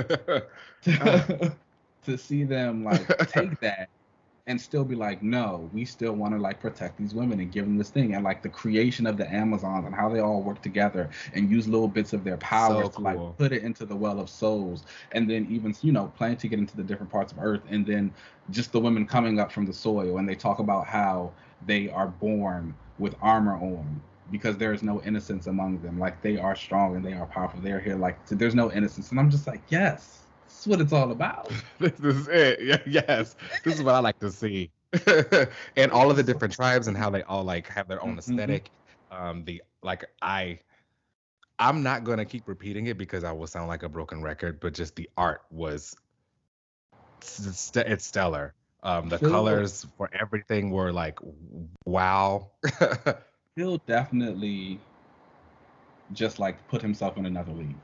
[2.05, 3.89] to see them like take that
[4.47, 7.65] and still be like, no, we still want to like protect these women and give
[7.65, 10.61] them this thing, and like the creation of the Amazons and how they all work
[10.61, 13.95] together and use little bits of their power so to like put it into the
[13.95, 17.33] well of souls, and then even you know plan to get into the different parts
[17.33, 18.13] of Earth, and then
[18.51, 21.33] just the women coming up from the soil, and they talk about how
[21.67, 24.01] they are born with armor on
[24.33, 25.99] because there is no innocence among them.
[25.99, 27.61] Like they are strong and they are powerful.
[27.61, 30.20] They're here like there's no innocence, and I'm just like, yes
[30.61, 31.51] is what it's all about.
[31.79, 32.83] this is it.
[32.87, 33.37] Yes.
[33.65, 34.71] This is what I like to see.
[35.77, 38.71] and all of the different tribes and how they all like have their own aesthetic.
[39.13, 39.25] Mm-hmm.
[39.25, 40.59] Um, the like I
[41.59, 44.75] I'm not gonna keep repeating it because I will sound like a broken record, but
[44.75, 45.97] just the art was
[47.23, 48.55] it's stellar.
[48.83, 51.19] Um, the colors for everything were like
[51.85, 52.51] wow.
[53.57, 54.81] He'll definitely
[56.13, 57.75] just like put himself in another league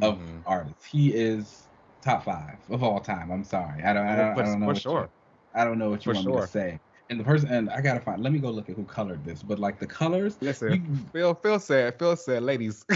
[0.00, 0.38] of mm-hmm.
[0.46, 0.84] artists.
[0.86, 1.68] He is
[2.02, 3.30] top five of all time.
[3.30, 3.82] I'm sorry.
[3.82, 4.06] I don't.
[4.06, 4.74] I don't, I don't know.
[4.74, 5.02] For sure.
[5.02, 5.08] You,
[5.54, 6.34] I don't know what you for want sure.
[6.36, 6.80] me to say.
[7.08, 8.22] And the person, and I gotta find.
[8.22, 9.42] Let me go look at who colored this.
[9.42, 10.36] But like the colors.
[10.40, 10.82] Listen, you,
[11.12, 11.34] Phil.
[11.34, 11.98] Phil said.
[11.98, 12.84] Phil said, ladies.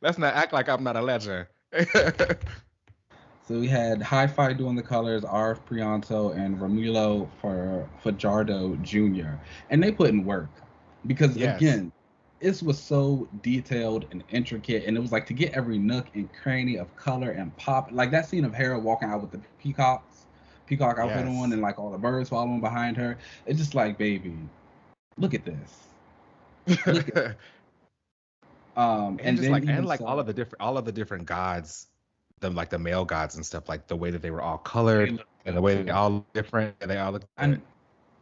[0.00, 1.46] let's not act like I'm not a legend.
[1.92, 9.34] so we had Hi-Fi doing the colors, Arif Prianto and Romulo for Fajardo Jr.
[9.70, 10.48] And they put in work
[11.06, 11.56] because yes.
[11.56, 11.92] again,
[12.40, 16.28] this was so detailed and intricate, and it was like to get every nook and
[16.32, 17.88] cranny of color and pop.
[17.92, 20.26] Like that scene of Hera walking out with the peacocks,
[20.66, 21.36] peacock outfit yes.
[21.42, 23.18] on, and like all the birds following behind her.
[23.46, 24.36] It's just like, baby,
[25.16, 26.76] look at this.
[26.86, 27.26] Look at
[28.76, 31.24] um, and, and just like and like all of the different all of the different
[31.24, 31.86] gods,
[32.40, 35.24] them like the male gods and stuff, like the way that they were all colored
[35.46, 37.24] and the way they all look different and they all look.
[37.38, 37.58] I,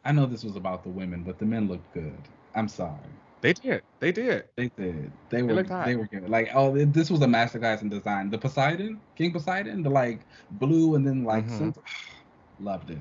[0.05, 2.16] I know this was about the women, but the men looked good.
[2.55, 2.98] I'm sorry.
[3.44, 3.83] They did.
[4.00, 4.44] They did.
[4.57, 5.12] They did.
[5.28, 5.62] They, they were.
[5.62, 6.30] They were good.
[6.30, 8.30] Like, oh, this was a masterclass in design.
[8.30, 10.20] The Poseidon, King Poseidon, the like
[10.52, 11.78] blue and then like, mm-hmm.
[12.64, 13.00] loved it,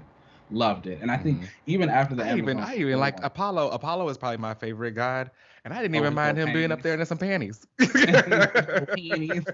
[0.52, 1.00] loved it.
[1.02, 1.48] And I think mm-hmm.
[1.68, 3.70] even after the I even I even like Apollo.
[3.70, 5.32] Apollo is probably my favorite god,
[5.64, 6.60] and I didn't oh, even mind him panties.
[6.60, 7.66] being up there in some panties.
[7.80, 9.46] panties.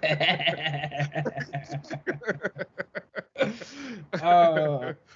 [4.23, 4.93] uh,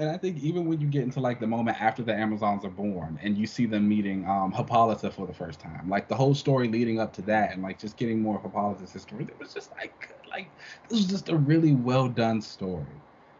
[0.00, 2.70] and I think even when you get into like the moment after the Amazons are
[2.70, 6.34] born and you see them meeting um, Hippolyta for the first time, like the whole
[6.34, 9.52] story leading up to that and like just getting more of Hippolyta's history, it was
[9.52, 10.48] just like like
[10.88, 12.86] this was just a really well done story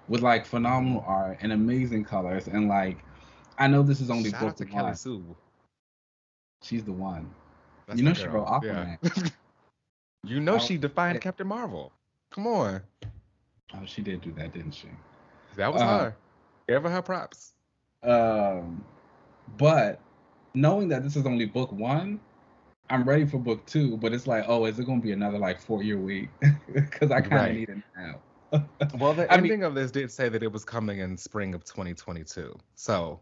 [0.08, 2.98] with like phenomenal art and amazing colors and like
[3.56, 5.24] I know this is only Shout book out to Kelly Sue.
[6.62, 7.30] She's the one.
[7.86, 8.98] That's you know she wrote Aquaman.
[9.02, 9.28] Yeah.
[10.24, 11.90] you know she defined Captain Marvel.
[12.30, 12.82] Come on.
[13.72, 14.88] Oh, she did do that, didn't she?
[15.56, 16.16] That was uh, her.
[16.70, 17.54] Give her props.
[18.04, 18.84] Um,
[19.58, 19.98] but
[20.54, 22.20] knowing that this is only book one,
[22.88, 23.96] I'm ready for book two.
[23.96, 26.28] But it's like, oh, is it gonna be another like four year week?
[26.72, 27.54] Because I kind of right.
[27.56, 28.20] need it now.
[29.00, 31.54] well, the I ending mean, of this did say that it was coming in spring
[31.54, 32.56] of 2022.
[32.76, 33.18] So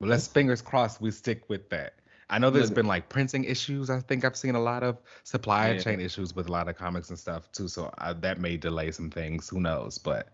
[0.00, 1.96] let's fingers crossed we stick with that.
[2.30, 3.90] I know there's been like printing issues.
[3.90, 5.80] I think I've seen a lot of supply yeah.
[5.80, 7.68] chain issues with a lot of comics and stuff too.
[7.68, 9.50] So I, that may delay some things.
[9.50, 9.98] Who knows?
[9.98, 10.28] But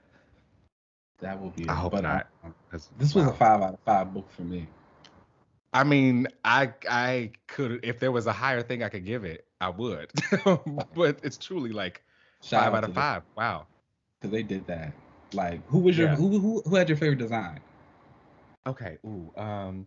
[1.25, 1.69] that will be.
[1.69, 2.27] I hope but, not.
[2.99, 3.31] this was wow.
[3.31, 4.69] a five out of five book for me.
[5.73, 9.47] I mean, I I could if there was a higher thing I could give it,
[9.61, 10.13] I would.
[10.95, 12.03] but it's truly like
[12.43, 13.23] Shout five out, out of five.
[13.23, 13.67] The, wow.
[14.21, 14.93] Because they did that.
[15.33, 16.15] Like, who was your yeah.
[16.15, 17.59] who, who who had your favorite design?
[18.67, 18.99] Okay.
[19.05, 19.33] Ooh.
[19.37, 19.87] Um,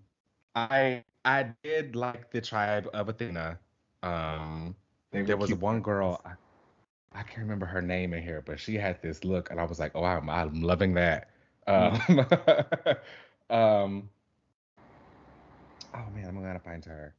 [0.55, 3.59] I I did like the tribe of Athena.
[4.01, 4.75] Um,
[5.11, 5.59] there was cute.
[5.59, 6.19] one girl.
[6.25, 6.31] I,
[7.13, 9.79] I can't remember her name in here, but she had this look, and I was
[9.79, 11.29] like, oh, I'm, I'm loving that.
[11.65, 11.99] Um,
[13.49, 14.09] um,
[15.93, 17.15] oh man, I'm gonna find her.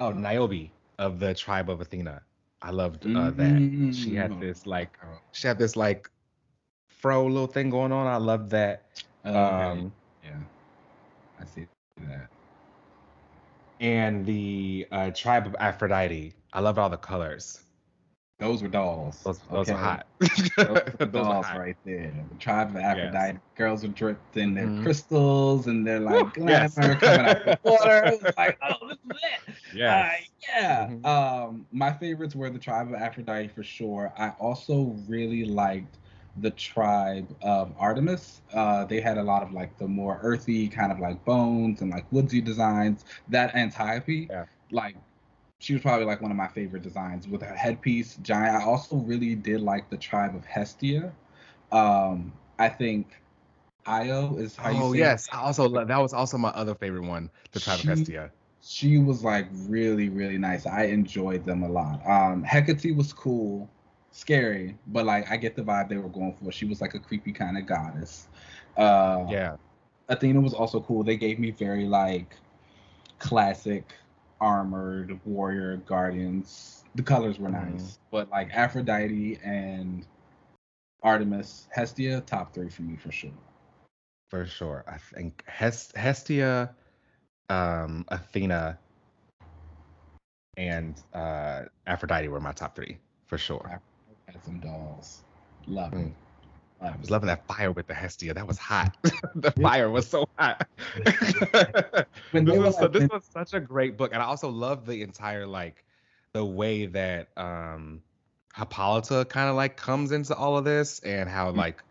[0.00, 2.22] Oh, Niobe of the tribe of Athena.
[2.60, 3.88] I loved uh, mm-hmm.
[3.88, 3.94] that.
[3.94, 4.40] She had mm.
[4.40, 4.98] this like,
[5.32, 6.08] she had this like
[6.86, 8.06] fro little thing going on.
[8.06, 8.84] I loved that.
[9.24, 9.92] Oh, um,
[10.24, 10.30] yeah,
[11.40, 11.66] I see
[11.98, 12.28] that.
[13.80, 16.34] And the uh, tribe of Aphrodite.
[16.52, 17.62] I loved all the colors.
[18.42, 19.22] Those were dolls.
[19.22, 19.72] Those, those okay.
[19.72, 20.06] are hot.
[20.98, 21.58] those, dolls hot.
[21.58, 22.12] right there.
[22.32, 23.34] The tribe of Aphrodite.
[23.34, 23.42] Yes.
[23.54, 24.82] Girls were dripped in their mm-hmm.
[24.82, 26.74] crystals and they're like glamour yes.
[26.74, 28.06] coming out the water.
[28.06, 29.54] It was like, oh, this is it.
[29.76, 29.94] Yeah.
[29.96, 30.86] Uh, yeah.
[30.88, 31.06] Mm-hmm.
[31.06, 34.12] Um, my favorites were the tribe of Aphrodite for sure.
[34.18, 35.98] I also really liked
[36.38, 38.40] the tribe of Artemis.
[38.52, 41.92] Uh, they had a lot of like the more earthy kind of like bones and
[41.92, 43.04] like woodsy designs.
[43.28, 44.46] That Antiope, yeah.
[44.72, 44.96] like
[45.62, 48.56] she was probably like one of my favorite designs with her headpiece giant.
[48.56, 51.12] I also really did like the tribe of hestia.
[51.70, 53.06] Um i think
[53.86, 55.34] io is how oh yes it.
[55.34, 58.30] i also love that was also my other favorite one the tribe she, of hestia.
[58.60, 60.66] she was like really really nice.
[60.66, 62.04] I enjoyed them a lot.
[62.06, 63.70] Um hecate was cool
[64.10, 66.50] scary but like i get the vibe they were going for.
[66.52, 68.26] She was like a creepy kind of goddess.
[68.76, 69.56] Uh yeah.
[70.08, 71.04] Athena was also cool.
[71.04, 72.36] They gave me very like
[73.18, 73.94] classic
[74.42, 76.84] armored warrior guardians.
[76.96, 77.76] The colors were mm-hmm.
[77.76, 80.04] nice, but like Aphrodite and
[81.02, 83.30] Artemis, Hestia, top three for me for sure.
[84.28, 86.74] For sure, I think Hest- Hestia,
[87.48, 88.78] um, Athena,
[90.56, 93.80] and uh, Aphrodite were my top three for sure.
[94.26, 95.22] Had some dolls,
[95.66, 96.08] love mm.
[96.08, 96.12] it.
[96.82, 98.34] I was loving that fire with the Hestia.
[98.34, 98.96] That was hot.
[99.34, 100.66] the fire was so hot.
[101.04, 101.34] this,
[102.32, 105.84] was, like, this was such a great book, and I also love the entire like
[106.32, 108.02] the way that um
[108.56, 111.58] Hippolyta kind of like comes into all of this, and how mm-hmm.
[111.58, 111.82] like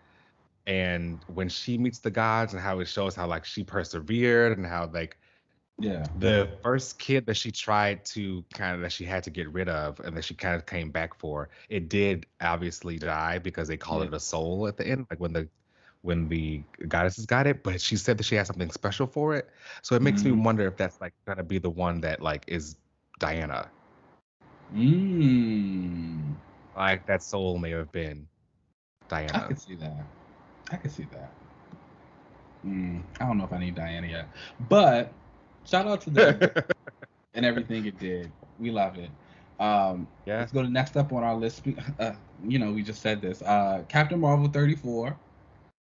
[0.67, 4.65] and when she meets the gods, and how it shows how like she persevered, and
[4.65, 5.17] how like
[5.81, 6.05] yeah.
[6.19, 9.67] The first kid that she tried to kind of that she had to get rid
[9.67, 13.77] of and that she kind of came back for, it did obviously die because they
[13.77, 14.07] call yeah.
[14.07, 15.47] it a soul at the end, like when the
[16.03, 19.49] when the goddesses got it, but she said that she had something special for it.
[19.81, 20.25] So it makes mm.
[20.25, 22.75] me wonder if that's like gonna be the one that like is
[23.19, 23.69] Diana.
[24.75, 26.35] Mm.
[26.75, 28.27] Like that soul may have been
[29.09, 29.43] Diana.
[29.43, 30.05] I can see that.
[30.71, 31.31] I can see that.
[32.65, 33.01] Mm.
[33.19, 34.27] I don't know if I need Diana yet,
[34.69, 35.13] but
[35.65, 36.39] Shout out to them
[37.33, 38.31] and everything it did.
[38.59, 39.09] We love it.
[39.59, 40.39] Um, yeah.
[40.39, 41.63] Let's go to next up on our list.
[41.99, 43.41] Uh, you know, we just said this.
[43.43, 45.15] Uh, Captain Marvel 34,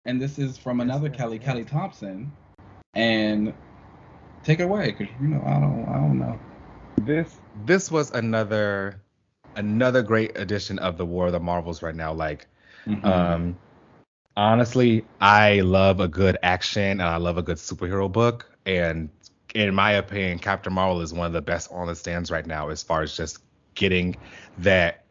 [0.05, 1.45] and this is from another yes, Kelly, yes.
[1.45, 2.31] Kelly Thompson.
[2.93, 3.53] And
[4.43, 6.39] take it away, cause you know I don't, I don't know.
[7.01, 9.01] This, this was another,
[9.55, 12.13] another great edition of the War of the Marvels right now.
[12.13, 12.45] Like,
[12.86, 13.03] mm-hmm.
[13.03, 13.57] um,
[14.38, 18.47] honestly, I love a good action and I love a good superhero book.
[18.67, 19.09] And
[19.53, 22.69] in my opinion, Captain Marvel is one of the best on the stands right now
[22.69, 23.39] as far as just
[23.75, 24.15] getting
[24.59, 25.05] that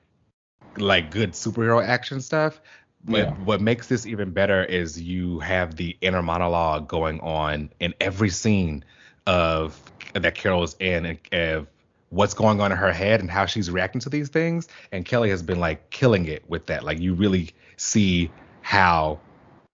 [0.77, 2.61] like good superhero action stuff.
[3.05, 3.35] But yeah.
[3.45, 8.31] what makes this even better is you have the inner monologue going on in every
[8.31, 8.85] scene
[9.27, 9.81] of
[10.15, 11.67] that Carol's in of
[12.11, 14.69] what's going on in her head and how she's reacting to these things.
[14.93, 16.85] And Kelly has been like killing it with that.
[16.85, 19.19] Like you really see how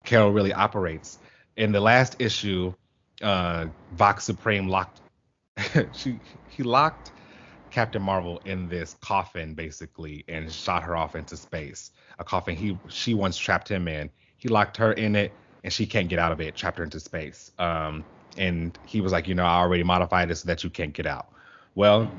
[0.06, 1.18] Carol really operates.
[1.58, 2.74] In the last issue,
[3.22, 5.02] uh, Vox Supreme locked
[5.94, 7.12] she he locked
[7.72, 11.92] Captain Marvel in this coffin basically and shot her off into space.
[12.20, 14.10] A coffin he she once trapped him in.
[14.38, 15.32] He locked her in it
[15.64, 17.52] and she can't get out of it, trapped her into space.
[17.60, 18.06] Um,
[18.38, 21.08] and he was like, you know, I already modified it so that you can't get
[21.08, 21.28] out.
[21.76, 22.12] Well,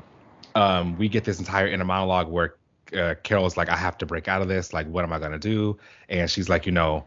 [0.55, 2.55] um, we get this entire inner monologue where
[2.93, 4.73] uh, Carol's like, I have to break out of this.
[4.73, 5.77] Like, what am I gonna do?
[6.09, 7.05] And she's like, you know,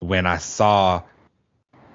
[0.00, 1.02] when I saw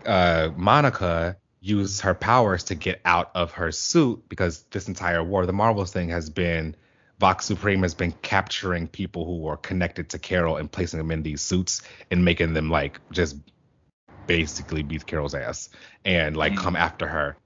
[0.06, 5.46] uh, Monica used her powers to get out of her suit because this entire War
[5.46, 6.76] the Marvels thing has been
[7.20, 11.24] Vox Supreme has been capturing people who are connected to Carol and placing them in
[11.24, 13.38] these suits and making them like just
[14.28, 15.70] basically beat Carol's ass
[16.04, 16.58] and like mm.
[16.58, 17.38] come after her.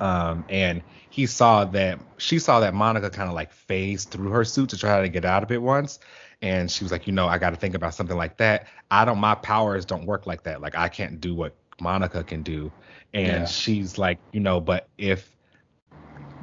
[0.00, 4.44] Um, and he saw that she saw that Monica kind of like phase through her
[4.44, 6.00] suit to try to get out of it once.
[6.42, 8.66] And she was like, you know, I got to think about something like that.
[8.90, 10.60] I don't, my powers don't work like that.
[10.60, 12.72] Like I can't do what Monica can do.
[13.12, 13.46] And yeah.
[13.46, 15.36] she's like, you know, but if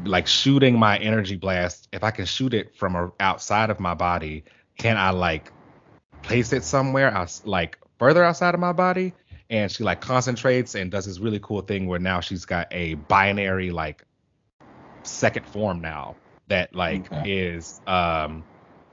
[0.05, 3.93] like shooting my energy blast, if I can shoot it from a, outside of my
[3.93, 4.43] body,
[4.77, 5.51] can I like
[6.21, 9.13] place it somewhere else, like further outside of my body?
[9.49, 12.95] And she like concentrates and does this really cool thing where now she's got a
[12.95, 14.03] binary like
[15.03, 16.15] second form now
[16.47, 17.31] that like okay.
[17.31, 18.43] is um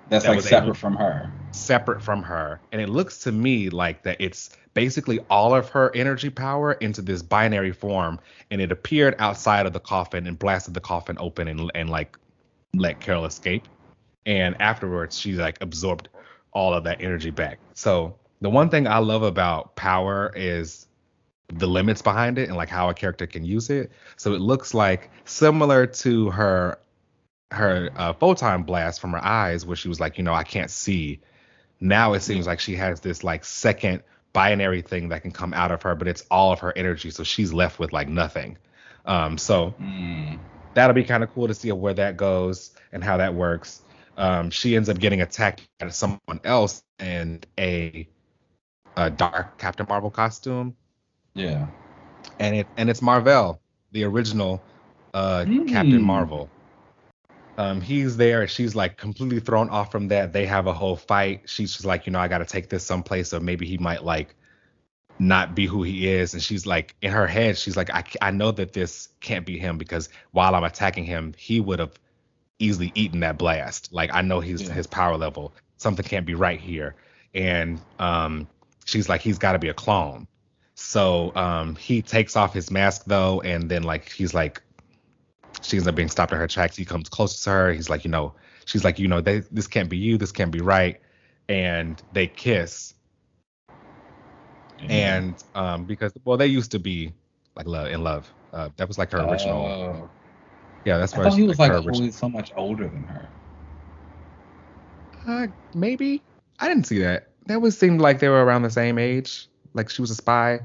[0.09, 1.31] that's that like separate from her.
[1.53, 2.61] Separate from her.
[2.73, 7.01] And it looks to me like that it's basically all of her energy power into
[7.03, 8.21] this binary form.
[8.51, 12.19] And it appeared outside of the coffin and blasted the coffin open and, and like
[12.75, 13.67] let Carol escape.
[14.27, 16.09] And afterwards, she like absorbed
[16.53, 17.59] all of that energy back.
[17.75, 20.87] So the one thing I love about power is
[21.49, 23.93] the limits behind it and like how a character can use it.
[24.17, 26.79] So it looks like similar to her
[27.55, 30.71] her uh, photon blast from her eyes, where she was like, you know, I can't
[30.71, 31.21] see.
[31.81, 35.71] Now it seems like she has this like second binary thing that can come out
[35.71, 38.59] of her, but it's all of her energy, so she's left with like nothing.
[39.07, 40.39] Um, so mm.
[40.75, 43.83] that'll be kind of cool to see where that goes and how that works.
[44.17, 48.09] Um, she ends up getting attacked by someone else in a,
[48.97, 50.77] a dark Captain Marvel costume.
[51.35, 51.67] Yeah.
[52.39, 53.61] And it and it's Mar-Vell,
[53.93, 54.63] the original
[55.13, 55.69] uh, mm.
[55.69, 56.49] Captain Marvel.
[57.57, 58.47] Um, he's there.
[58.49, 60.33] She's like completely thrown off from that.
[60.33, 61.43] They have a whole fight.
[61.47, 64.05] She's just like, you know, I got to take this someplace, or maybe he might
[64.05, 64.35] like
[65.19, 66.35] not be who he is.
[66.35, 69.59] And she's like, in her head, she's like, I, I know that this can't be
[69.59, 71.93] him because while I'm attacking him, he would have
[72.59, 73.93] easily eaten that blast.
[73.93, 74.73] Like I know he's yeah.
[74.73, 75.53] his power level.
[75.77, 76.95] Something can't be right here.
[77.35, 78.49] And um,
[78.85, 80.27] she's like, he's got to be a clone.
[80.75, 84.61] So um, he takes off his mask though, and then like he's like
[85.63, 86.77] she ends up being stopped in her tracks.
[86.77, 87.73] He comes close to her.
[87.73, 90.19] He's like, you know, she's like, you know, they, this can't be you.
[90.19, 91.01] This can't be right.
[91.49, 92.95] And they kiss.
[94.79, 94.91] Mm-hmm.
[94.91, 97.13] And um, because well, they used to be
[97.57, 98.33] like love in love.
[98.53, 99.67] Uh, that was like her original.
[99.67, 100.09] Uh,
[100.85, 101.21] yeah, that's why.
[101.21, 103.29] I thought he was like, like so much older than her.
[105.27, 106.23] Uh, maybe.
[106.61, 107.29] I didn't see that.
[107.47, 109.49] That was seemed like they were around the same age.
[109.73, 110.61] Like she was a spy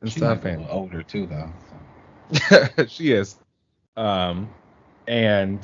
[0.00, 0.44] and she stuff.
[0.44, 1.52] And older too, though.
[2.38, 2.86] So.
[2.88, 3.36] she is.
[3.96, 4.48] Um,
[5.06, 5.60] and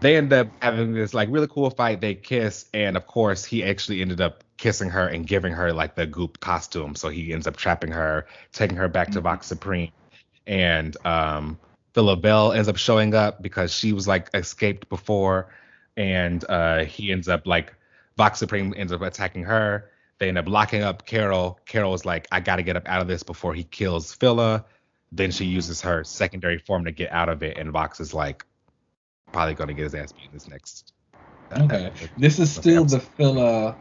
[0.00, 2.00] they end up having this like really cool fight.
[2.00, 5.94] They kiss, and of course, he actually ended up kissing her and giving her like
[5.94, 6.94] the goop costume.
[6.94, 9.24] So he ends up trapping her, taking her back to mm-hmm.
[9.24, 9.92] Vox Supreme,
[10.46, 11.58] and um,
[11.94, 15.52] Phyla-Vell ends up showing up because she was like escaped before,
[15.96, 17.74] and uh, he ends up like
[18.16, 19.90] Vox Supreme ends up attacking her.
[20.18, 21.58] They end up locking up Carol.
[21.64, 24.64] Carol is like, I gotta get up out of this before he kills Phyla.
[25.12, 28.44] Then she uses her secondary form to get out of it, and Vox is like
[29.32, 30.92] probably gonna get his ass beat in this next.
[31.52, 33.76] okay, this is still the Phyla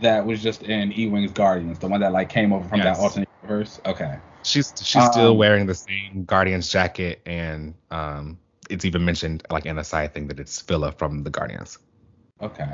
[0.00, 2.96] that was just in Ewing's Guardians, the one that like came over from yes.
[2.96, 3.80] that alternate universe.
[3.84, 4.18] Okay.
[4.44, 8.38] She's she's um, still wearing the same Guardians jacket, and um,
[8.70, 11.78] it's even mentioned like in a side thing that it's Phyla from the Guardians.
[12.40, 12.72] Okay.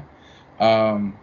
[0.60, 1.18] Um.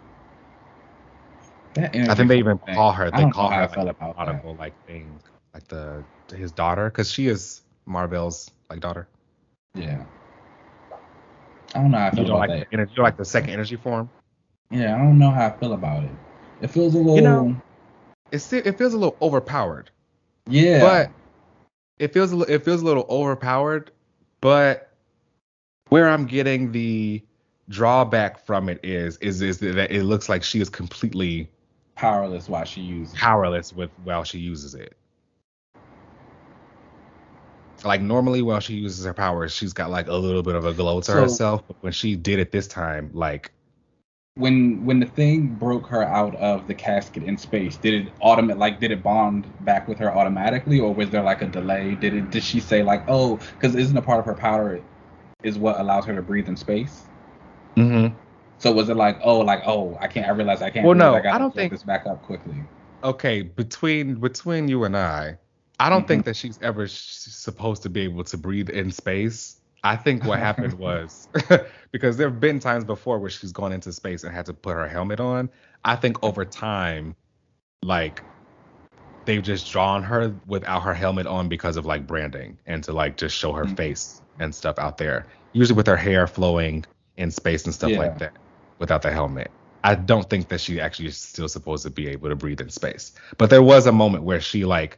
[1.78, 3.12] I think they even call her.
[3.12, 5.20] They call her like a like thing,
[5.54, 9.08] like the his daughter because she is Mar-Vell's like daughter.
[9.74, 10.04] Yeah.
[11.74, 12.68] I don't know how I feel you don't about like that.
[12.74, 14.10] Energy, you like the second energy form?
[14.72, 16.12] Yeah, I don't know how I feel about it.
[16.62, 17.16] It feels a little.
[17.16, 17.56] You know,
[18.32, 19.92] it's it feels a little overpowered.
[20.48, 20.80] Yeah.
[20.80, 21.12] But
[22.00, 23.92] it feels a, it feels a little overpowered.
[24.42, 24.92] But
[25.90, 27.22] where I'm getting the
[27.70, 31.50] drawback from it is is is that it looks like she is completely
[31.96, 34.96] powerless while she uses powerless with while she uses it
[37.84, 40.74] like normally when she uses her powers, she's got like a little bit of a
[40.74, 41.68] glow to so, herself.
[41.68, 43.52] But when she did it this time, like
[44.36, 48.58] when when the thing broke her out of the casket in space, did it automate
[48.58, 51.96] like did it bond back with her automatically, or was there like a delay?
[51.96, 54.80] Did it did she say like oh because isn't a part of her power
[55.44, 57.04] is what allows her to breathe in space?
[57.78, 58.16] Mm-hmm.
[58.58, 61.16] So was it like oh like oh I can't I realize I can't well no
[61.16, 62.56] I, I don't think this back up quickly.
[63.04, 65.38] Okay, between between you and I,
[65.80, 66.08] I don't mm-hmm.
[66.08, 69.60] think that she's ever supposed to be able to breathe in space.
[69.84, 71.28] I think what happened was
[71.92, 74.74] because there have been times before where she's gone into space and had to put
[74.74, 75.50] her helmet on.
[75.84, 77.16] I think over time,
[77.84, 78.24] like
[79.26, 83.18] they've just drawn her without her helmet on because of like branding and to like
[83.18, 83.76] just show her mm-hmm.
[83.76, 85.28] face and stuff out there.
[85.54, 86.86] Usually with her hair flowing
[87.18, 88.00] in space and stuff yeah.
[88.00, 88.34] like that
[88.80, 89.52] without the helmet.
[89.84, 92.70] I don't think that she actually is still supposed to be able to breathe in
[92.70, 93.14] space.
[93.38, 94.98] But there was a moment where she like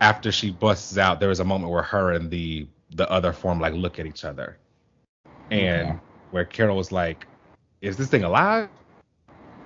[0.00, 3.60] after she busts out, there was a moment where her and the the other form
[3.60, 4.58] like look at each other,
[5.50, 6.00] and Okay.
[6.30, 7.28] where Carol was like,
[7.82, 8.70] "Is this thing alive?"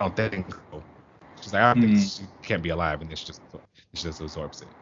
[0.00, 0.84] I don't think so.
[1.40, 1.98] She's like, "I don't think Hmm.
[1.98, 3.42] she can't be alive," and then she just
[3.94, 4.72] she just absorbs it.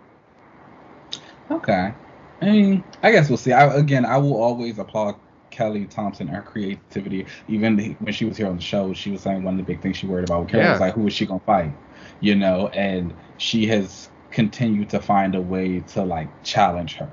[1.50, 1.94] Okay.
[2.42, 3.53] I mean, I guess we'll see.
[3.53, 5.16] I, again, I will always applaud
[5.50, 7.26] Kelly Thompson and her creativity.
[7.48, 9.82] Even when she was here on the show, she was saying one of the big
[9.82, 11.72] things she worried about with Carol was like, who is she gonna fight?
[12.20, 17.11] You know, and she has continued to find a way to like challenge her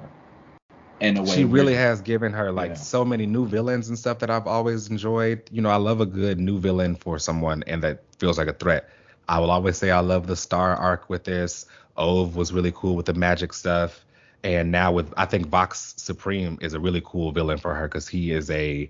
[0.99, 1.29] in a way.
[1.29, 2.75] She really where- has given her like Yeah.
[2.75, 5.41] so many new villains and stuff that I've always enjoyed.
[5.51, 8.53] You know, I love a good new villain for someone and that feels like a
[8.53, 8.89] threat.
[9.27, 11.65] I will always say I love the Star arc with this.
[11.97, 14.03] Ove was really cool with the magic stuff,
[14.43, 18.07] and now with I think Vox Supreme is a really cool villain for her because
[18.07, 18.89] he is a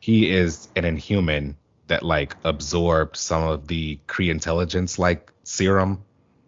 [0.00, 1.56] he is an Inhuman
[1.88, 6.02] that like absorbed some of the Kree intelligence like serum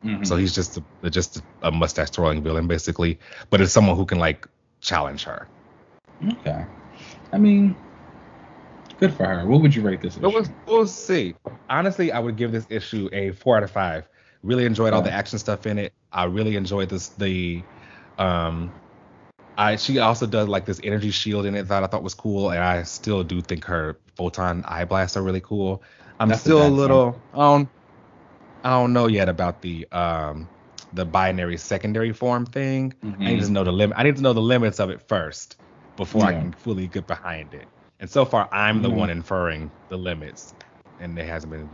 [0.04, 0.26] Mhm.
[0.26, 3.18] so he's just a, just a mustache twirling villain basically,
[3.50, 4.46] but it's someone who can like
[4.80, 5.48] challenge her.
[6.24, 6.64] Okay.
[7.32, 7.74] I mean,
[8.98, 9.46] good for her.
[9.46, 10.28] What would you rate this issue?
[10.28, 11.34] We'll, we'll see.
[11.68, 14.08] Honestly, I would give this issue a four out of five.
[14.42, 15.92] Really enjoyed all the action stuff in it.
[16.12, 17.62] I really enjoyed this the
[18.18, 18.72] um
[19.56, 22.50] I she also does like this energy shield in it that I thought was cool,
[22.50, 25.82] and I still do think her photon eye blasts are really cool.
[26.20, 27.68] I'm That's still a little I don't
[28.68, 30.50] I don't know yet about the um
[30.92, 32.94] the binary secondary form thing.
[33.24, 33.98] I need to know the limit.
[33.98, 35.56] I need to know the limits of it first
[35.96, 37.70] before I can fully get behind it.
[38.00, 38.94] And so far, I'm the Mhm.
[38.96, 40.54] one inferring the limits,
[40.98, 41.70] and it hasn't been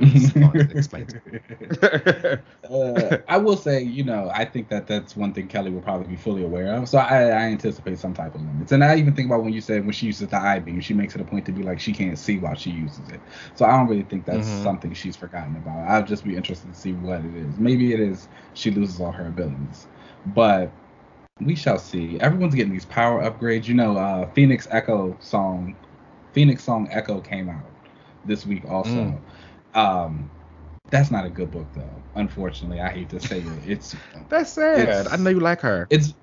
[0.70, 1.10] explained.
[1.10, 2.38] to me.
[2.70, 6.06] uh, I will say, you know, I think that that's one thing Kelly will probably
[6.08, 6.88] be fully aware of.
[6.88, 8.72] So I, I anticipate some type of limits.
[8.72, 10.94] And I even think about when you said when she uses the eye beam, she
[10.94, 13.22] makes it a point to be like she can't see while she uses it.
[13.54, 14.50] So I don't really think that's Mhm.
[14.50, 15.86] something she's forgotten about.
[15.88, 17.58] I'll just be interested to see what it is.
[17.58, 19.88] Maybe it is she loses all her abilities,
[20.26, 20.72] but
[21.40, 22.18] we shall see.
[22.20, 23.66] Everyone's getting these power upgrades.
[23.66, 25.76] You know, uh, Phoenix Echo song,
[26.32, 27.73] Phoenix song Echo came out
[28.24, 29.20] this week also.
[29.74, 30.30] Um,
[30.90, 32.02] that's not a good book though.
[32.14, 33.68] Unfortunately, I hate to say it.
[33.68, 33.96] It's
[34.28, 34.78] That's sad.
[34.80, 35.86] It's- I know you like her.
[35.90, 36.14] it's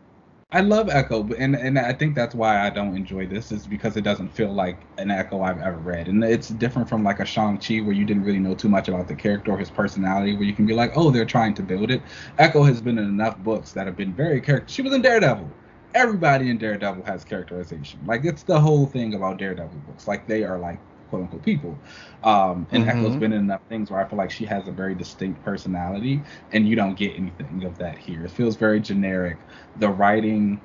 [0.54, 3.68] I love Echo, but- and and I think that's why I don't enjoy this is
[3.68, 7.20] because it doesn't feel like an Echo I've ever read, and it's different from like
[7.22, 9.70] a Shang Chi where you didn't really know too much about the character or his
[9.72, 12.04] personality, where you can be like, oh, they're trying to build it.
[12.38, 14.68] Echo has been in enough books that have been very character.
[14.72, 15.50] She was in Daredevil.
[15.94, 18.00] Everybody in Daredevil has characterization.
[18.06, 20.08] Like it's the whole thing about Daredevil books.
[20.08, 20.80] Like they are like
[21.12, 21.80] quote unquote people.
[22.24, 22.90] Um, and Mhm.
[22.90, 26.24] Echo's been in enough things where I feel like she has a very distinct personality,
[26.54, 28.26] and you don't get anything of that here.
[28.26, 29.38] It feels very generic.
[29.78, 30.62] The writing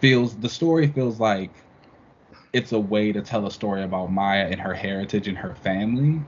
[0.00, 1.50] feels the story feels like
[2.52, 6.22] it's a way to tell a story about Maya and her heritage and her family.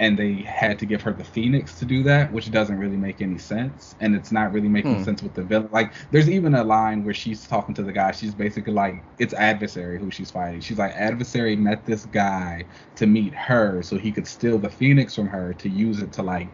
[0.00, 3.20] And they had to give her the Phoenix to do that, which doesn't really make
[3.20, 3.94] any sense.
[4.00, 5.04] And it's not really making Hmm.
[5.04, 5.70] sense with the villain.
[5.72, 8.10] Like, there's even a line where she's talking to the guy.
[8.12, 10.60] She's basically like, it's adversary who she's fighting.
[10.62, 15.14] She's like, adversary met this guy to meet her so he could steal the Phoenix
[15.14, 16.50] from her to use it to like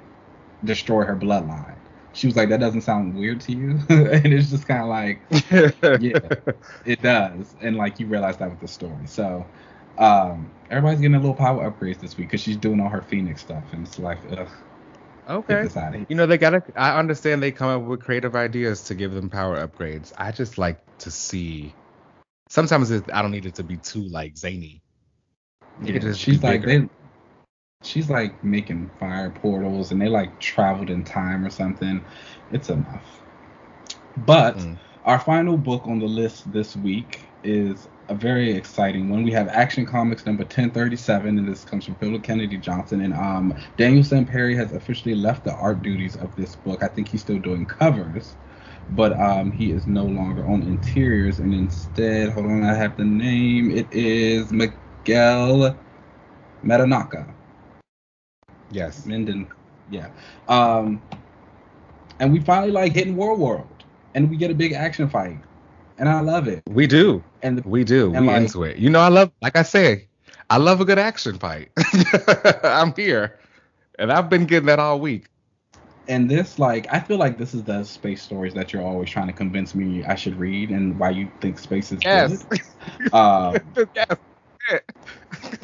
[0.65, 1.79] destroy her bloodline.
[2.13, 5.23] She was like, that doesn't sound weird to you, and it's just kind of like
[5.99, 6.19] yeah.
[6.85, 9.07] it does, and like you realize that with the story.
[9.07, 9.47] So
[9.99, 13.43] um, everybody's getting a little power upgrades this week because she's doing all her Phoenix
[13.43, 14.51] stuff, and it's like, ugh,
[15.29, 15.63] Okay.
[15.63, 16.07] this out of here.
[16.09, 16.63] You know, they gotta.
[16.77, 20.13] I understand they come up with creative ideas to give them power upgrades.
[20.19, 21.77] I just like to see.
[22.49, 24.83] Sometimes it, I don't need it to be too like zany.
[25.83, 26.89] Yeah, she's like they,
[27.83, 32.07] she's like making fire portals, and they like traveled in time or something.
[32.51, 33.25] It's enough.
[34.17, 34.81] But Mm.
[35.05, 39.25] our final book on the list this week is a very exciting one.
[39.25, 43.01] We have Action Comics number 1037, and this comes from Philip Kennedy Johnson.
[43.01, 46.83] And um, Daniel Sampere has officially left the art duties of this book.
[46.83, 48.35] I think he's still doing covers,
[48.91, 51.41] but um, he is no longer on interiors.
[51.41, 53.71] And instead, hold on, I have the name.
[53.71, 55.77] It is Miguel
[56.65, 57.33] Metanaka.
[58.71, 59.07] Yes.
[59.07, 59.49] Minden,
[59.91, 60.11] yeah.
[60.49, 61.03] Um,
[62.19, 63.67] and we finally like hitting Warworld,
[64.15, 65.39] and we get a big action fight,
[65.99, 66.63] and I love it.
[66.69, 67.23] We do.
[67.43, 68.15] And the, We do.
[68.15, 68.77] And we like- into it.
[68.79, 69.31] You know, I love.
[69.43, 70.07] Like I say,
[70.51, 71.71] I love a good action fight.
[72.65, 73.39] I'm here,
[73.99, 75.27] and I've been getting that all week.
[76.09, 79.27] and this like I feel like this is the space stories that you're always trying
[79.27, 82.45] to convince me I should read, and why you think space is Yes.
[82.45, 82.61] good.
[83.13, 83.57] Um,
[83.97, 84.17] yes.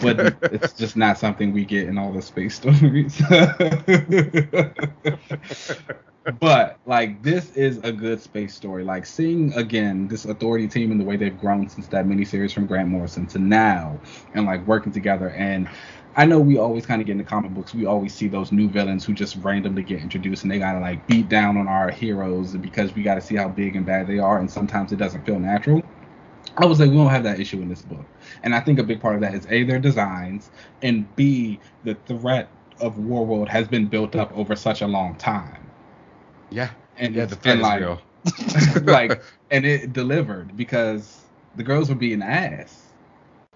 [0.01, 3.21] but it's just not something we get in all the space stories.
[6.41, 8.85] but like this is a good space story.
[8.85, 12.67] Like seeing again this authority team and the way they've grown since that miniseries from
[12.67, 14.01] Grant Morrison to now,
[14.35, 15.31] and like working together.
[15.31, 15.69] And
[16.15, 17.75] I know we always kind of get in the comic books.
[17.75, 21.07] We always see those new villains who just randomly get introduced and they gotta like
[21.09, 24.39] beat down on our heroes because we gotta see how big and bad they are,
[24.39, 25.83] and sometimes it doesn't feel natural.
[26.57, 28.05] I was like, we don't have that issue in this book,
[28.43, 30.51] and I think a big part of that is a their designs,
[30.83, 32.51] and b the threat
[32.81, 35.62] of Warworld has been built up over such a long time.
[36.53, 38.01] Yeah, and yeah, the and like, real.
[38.83, 41.21] like, and it delivered because
[41.57, 42.83] the girls were being ass.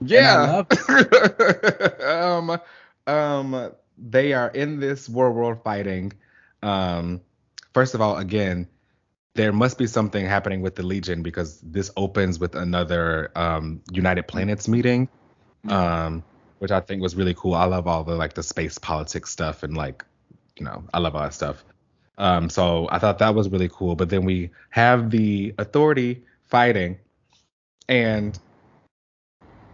[0.00, 0.62] Yeah.
[2.06, 2.58] um,
[3.06, 6.12] um, they are in this Warworld fighting.
[6.62, 7.20] Um,
[7.74, 8.68] first of all, again,
[9.34, 14.26] there must be something happening with the Legion because this opens with another um, United
[14.26, 15.08] Planets meeting,
[15.68, 16.24] um,
[16.58, 17.54] which I think was really cool.
[17.54, 20.04] I love all the like the space politics stuff and like,
[20.58, 21.62] you know, I love all that stuff.
[22.18, 23.94] Um, so I thought that was really cool.
[23.94, 26.98] But then we have the Authority fighting,
[27.88, 28.38] and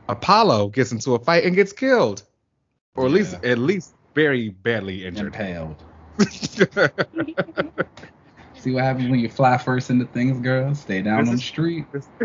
[0.09, 2.22] Apollo gets into a fight and gets killed,
[2.97, 5.26] or at least at least very badly injured.
[5.34, 5.82] Impaled.
[8.55, 10.72] See what happens when you fly first into things, girl?
[10.74, 11.84] Stay down This on the is- street.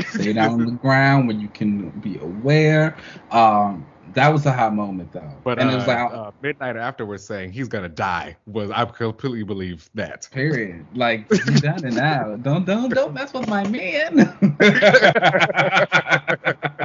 [0.09, 2.95] Stay down on the ground where you can be aware.
[3.31, 5.31] Um, that was a hot moment though.
[5.43, 8.85] But and uh, it was like uh, Midnighter afterwards saying he's gonna die was I
[8.85, 10.27] completely believe that.
[10.31, 10.85] period.
[10.95, 12.35] Like you done it now.
[12.37, 14.37] Don't don't don't mess with my man.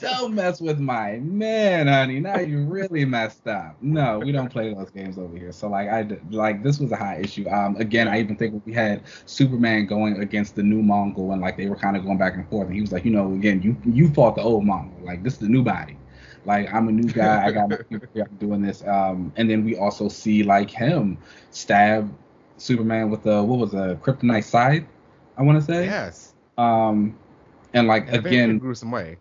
[0.00, 2.20] don't mess with my man, honey.
[2.20, 3.76] Now you really messed up.
[3.80, 5.52] No, we don't play those games over here.
[5.52, 7.48] So like I like this was a high issue.
[7.48, 11.56] Um, again, I even think we had Superman going against the new Mongul and like
[11.56, 12.66] they were kind of going back and forth.
[12.66, 15.02] And he was like, you know, again, you you fought the old Mongul.
[15.04, 15.96] Like this is the new body.
[16.44, 17.46] Like I'm a new guy.
[17.46, 18.86] I got my I'm doing this.
[18.86, 21.18] Um, and then we also see like him
[21.50, 22.12] stab
[22.58, 24.86] Superman with the what was a kryptonite side.
[25.36, 25.84] I want to say.
[25.86, 26.34] Yes.
[26.56, 27.18] Um,
[27.74, 29.18] and like In a very again, gruesome way.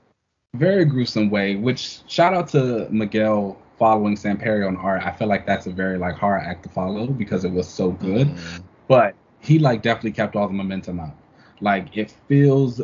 [0.57, 1.55] Very gruesome way.
[1.55, 5.03] Which shout out to Miguel following Sampere on art.
[5.03, 7.91] I feel like that's a very like hard act to follow because it was so
[7.91, 8.27] good.
[8.27, 8.63] Mm.
[8.87, 11.15] But he like definitely kept all the momentum up.
[11.61, 12.81] Like it feels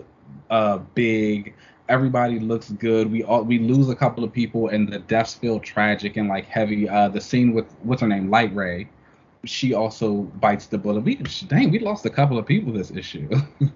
[0.50, 1.54] uh big.
[1.90, 3.12] Everybody looks good.
[3.12, 6.46] We all we lose a couple of people and the deaths feel tragic and like
[6.46, 6.88] heavy.
[6.88, 8.90] Uh the scene with what's her name, Light Ray.
[9.44, 11.02] She also bites the bullet.
[11.02, 13.30] We dang, we lost a couple of people this issue.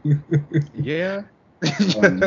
[0.76, 1.24] Yeah.
[2.04, 2.22] Um,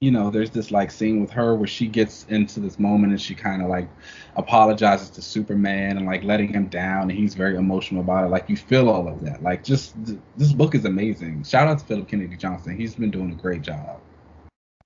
[0.00, 3.20] you know, there's this like scene with her where she gets into this moment and
[3.20, 3.88] she kind of like
[4.36, 8.28] apologizes to Superman and like letting him down, and he's very emotional about it.
[8.28, 9.42] Like you feel all of that.
[9.42, 11.42] Like just th- this book is amazing.
[11.42, 12.76] Shout out to Philip Kennedy Johnson.
[12.76, 14.00] He's been doing a great job.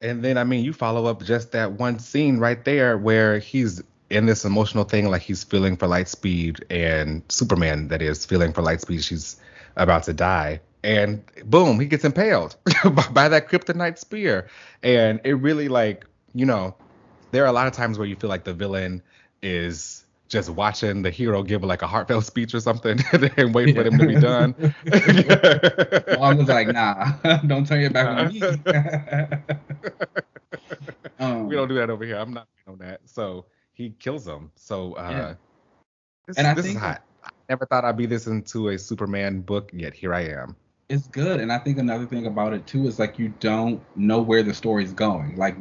[0.01, 3.83] And then I mean, you follow up just that one scene right there where he's
[4.09, 8.63] in this emotional thing, like he's feeling for Lightspeed and Superman, that is, feeling for
[8.63, 9.05] Lightspeed.
[9.05, 9.37] She's
[9.77, 12.57] about to die, and boom, he gets impaled
[13.13, 14.49] by, that kryptonite spear.
[14.83, 16.05] And it really like,
[16.35, 16.75] you know,
[17.31, 19.03] there are a lot of times where you feel like the villain
[19.43, 22.99] is just watching the hero give like a heartfelt speech or something
[23.37, 24.55] and wait for them to be done.
[24.91, 27.13] I was like, nah,
[27.47, 28.41] don't turn your back on me.
[31.19, 32.17] um, we don't do that over here.
[32.17, 33.01] I'm not on that.
[33.05, 34.51] So he kills him.
[34.57, 35.35] So uh, Yeah.
[36.27, 37.03] this, And I this is think- hot.
[37.25, 40.57] I never thought I'd be this into a Superman book, yet here I am.
[40.93, 44.21] It's good and i think another thing about it too is like you don't know
[44.21, 45.35] where the story's going.
[45.37, 45.57] Like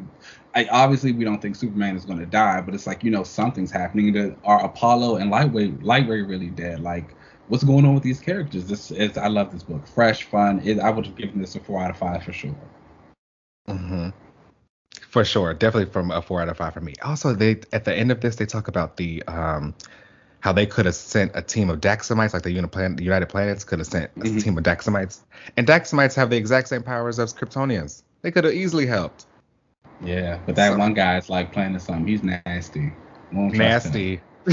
[0.53, 3.23] I, obviously we don't think superman is going to die but it's like you know
[3.23, 4.13] something's happening.
[4.13, 6.81] To are apollo and lightweight lightweight really dead?
[6.81, 7.15] Like
[7.47, 8.67] what's going on with these characters?
[8.67, 9.87] This is i love this book.
[9.87, 10.61] Fresh fun.
[10.65, 12.55] It, i would have given this a four out of five for sure.
[13.69, 14.09] Mm-hmm.
[15.07, 16.93] For sure, definitely from a four out of five for me.
[17.01, 19.73] Also, they at the end of this they talk about the um
[20.41, 23.87] how they could have sent a team of Daxamites, like the United Planets could have
[23.87, 24.43] sent a Mhm.
[24.43, 25.19] team of Daxamites,
[25.55, 28.03] and Daxamites have the exact same powers as Kryptonians.
[28.21, 29.25] They could have easily helped.
[30.03, 32.91] yeah but that So- one guy's like planning something he's nasty
[33.31, 33.53] Won't.
[33.53, 34.19] Nasty.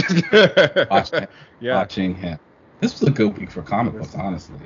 [0.91, 1.26] Watch him.
[1.61, 2.39] yeah, watching him
[2.80, 4.59] this was a good week for comic books honestly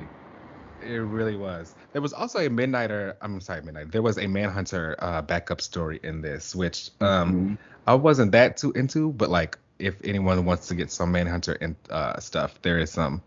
[0.85, 1.73] it really was.
[1.93, 3.13] There was also a Midnighter.
[3.21, 3.93] I'm sorry, Midnight.
[3.93, 7.57] There was a Manhunter uh, backup story in this, which um Mhm.
[7.87, 11.75] I wasn't that too into, but like if anyone wants to get some Manhunter and
[11.89, 13.21] uh, stuff, there is some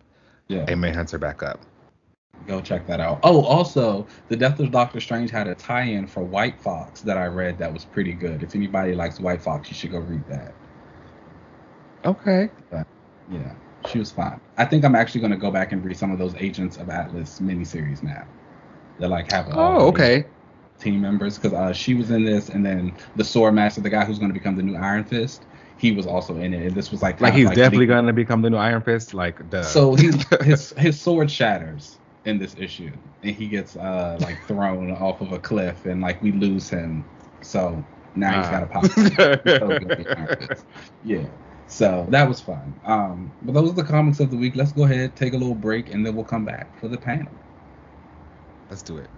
[0.49, 1.61] yeah a Manhunter backup.
[2.47, 3.21] Go check that out.
[3.23, 7.27] Oh, also, The Death of Doctor Strange had a tie-in for White Fox that I
[7.27, 8.43] read that was pretty good.
[8.43, 10.55] If anybody likes White Fox, you should go read that.
[12.05, 12.51] Okay.
[13.29, 13.55] Yeah,
[13.89, 14.41] she was fine.
[14.57, 16.89] I think I'm actually going to go back and read some of those Agents of
[16.89, 18.25] Atlas miniseries now.
[18.99, 20.27] They like have all Oh, okay.
[20.79, 24.05] team members because uh, she was in this, and then the Sword Master, the guy
[24.05, 25.43] who's going to become the new Iron Fist,
[25.79, 26.67] he was also in it.
[26.67, 29.15] And this was like Like he's definitely gonna become the new Iron Fist.
[29.15, 29.63] Like the.
[29.63, 30.11] So he
[30.43, 35.33] his his sword shatters in this issue, and he gets uh like thrown off of
[35.33, 37.07] a cliff, and like we lose him.
[37.43, 38.85] So Now he's got a pop.
[41.03, 41.27] yeah.
[41.67, 42.81] So that was fun.
[42.85, 44.55] Um, but those are the comics of the week.
[44.57, 47.33] Let's go ahead, take a little break, and then we'll come back for the panel.
[48.71, 49.11] Let's do it.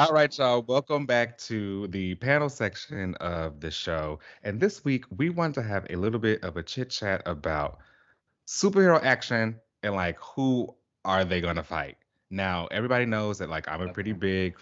[0.00, 0.64] All right, y'all.
[0.66, 4.18] Welcome back to the panel section of the show.
[4.42, 7.80] And this week, we want to have a little bit of a chit chat about
[8.46, 10.74] superhero action and like who
[11.04, 11.98] are they going to fight.
[12.30, 14.56] Now, everybody knows that like I'm a pretty big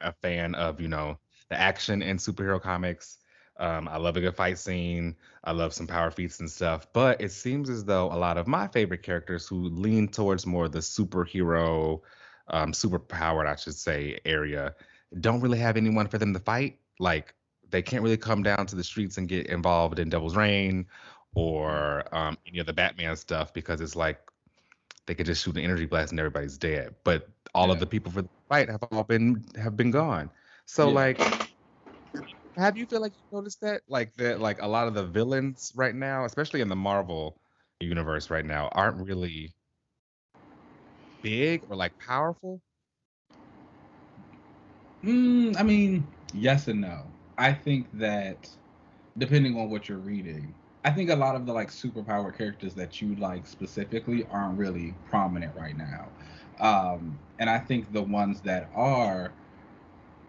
[0.00, 1.16] a fan of you know
[1.48, 3.18] the action in superhero comics.
[3.58, 5.14] Um, I love a good fight scene.
[5.44, 6.88] I love some power feats and stuff.
[6.92, 10.68] But it seems as though a lot of my favorite characters who lean towards more
[10.68, 12.00] the superhero
[12.52, 14.74] um, super powered, I should say, area
[15.20, 16.78] don't really have anyone for them to fight.
[16.98, 17.34] Like
[17.70, 20.86] they can't really come down to the streets and get involved in Devil's Reign
[21.34, 24.20] or um, any of the Batman stuff because it's like
[25.06, 26.94] they could just shoot an energy blast and everybody's dead.
[27.04, 27.74] But all yeah.
[27.74, 30.30] of the people for the fight have all been have been gone.
[30.66, 30.94] So yeah.
[30.94, 31.48] like
[32.56, 33.82] have you feel like you noticed that?
[33.88, 37.38] Like that like a lot of the villains right now, especially in the Marvel
[37.80, 39.54] universe right now, aren't really
[41.22, 42.60] big or like powerful?
[45.04, 47.04] Mm, I mean, yes and no.
[47.38, 48.48] I think that
[49.18, 50.54] depending on what you're reading,
[50.84, 54.94] I think a lot of the like superpower characters that you like specifically aren't really
[55.08, 56.08] prominent right now.
[56.60, 59.32] Um, and I think the ones that are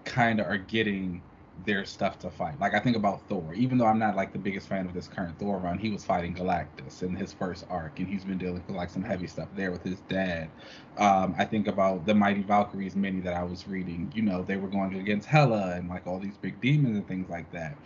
[0.05, 1.21] kind of are getting
[1.65, 2.59] their stuff to fight.
[2.59, 5.07] Like I think about Thor, even though I'm not like the biggest fan of this
[5.07, 8.63] current Thor run, he was fighting Galactus in his first arc, and he's been dealing
[8.67, 10.49] with like some heavy stuff there with his dad.
[10.97, 14.11] Um, I think about the Mighty Valkyries mini that I was reading.
[14.15, 17.29] You know, they were going against Hela and like all these big demons and things
[17.29, 17.77] like that.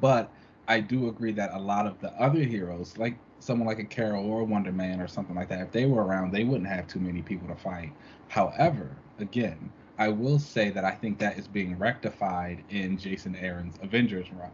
[0.00, 0.32] But
[0.68, 4.26] I do agree that a lot of the other heroes, like someone like a Carol
[4.26, 6.88] or a Wonder Man or something like that, if they were around, they wouldn't have
[6.88, 7.92] too many people to fight.
[8.28, 13.76] However, again, I will say that I think that is being rectified in Jason Aaron's
[13.82, 14.50] Avengers run.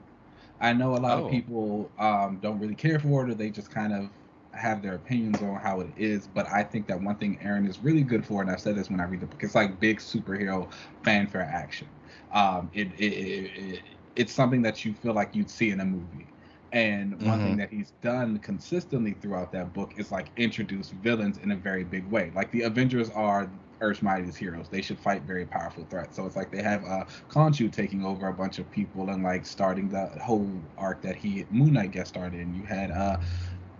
[0.60, 1.24] I know a lot oh.
[1.24, 4.08] of people um, don't really care for it, or they just kind of
[4.52, 6.28] have their opinions on how it is.
[6.32, 8.88] But I think that one thing Aaron is really good for, and I've said this
[8.88, 10.70] when I read the book, it's like big superhero
[11.02, 11.88] fanfare action.
[12.32, 13.82] Um, it, it, it, it,
[14.14, 16.26] it's something that you feel like you'd see in a movie.
[16.72, 17.46] And one mm-hmm.
[17.48, 21.84] thing that he's done consistently throughout that book is like introduce villains in a very
[21.84, 22.32] big way.
[22.34, 23.50] Like the Avengers are
[23.82, 24.68] Earth's mightiest heroes.
[24.70, 26.16] They should fight very powerful threats.
[26.16, 29.46] So it's like they have uh Khonshu taking over a bunch of people and like
[29.46, 32.54] starting the whole arc that he Moon Knight guest started in.
[32.54, 33.18] You had uh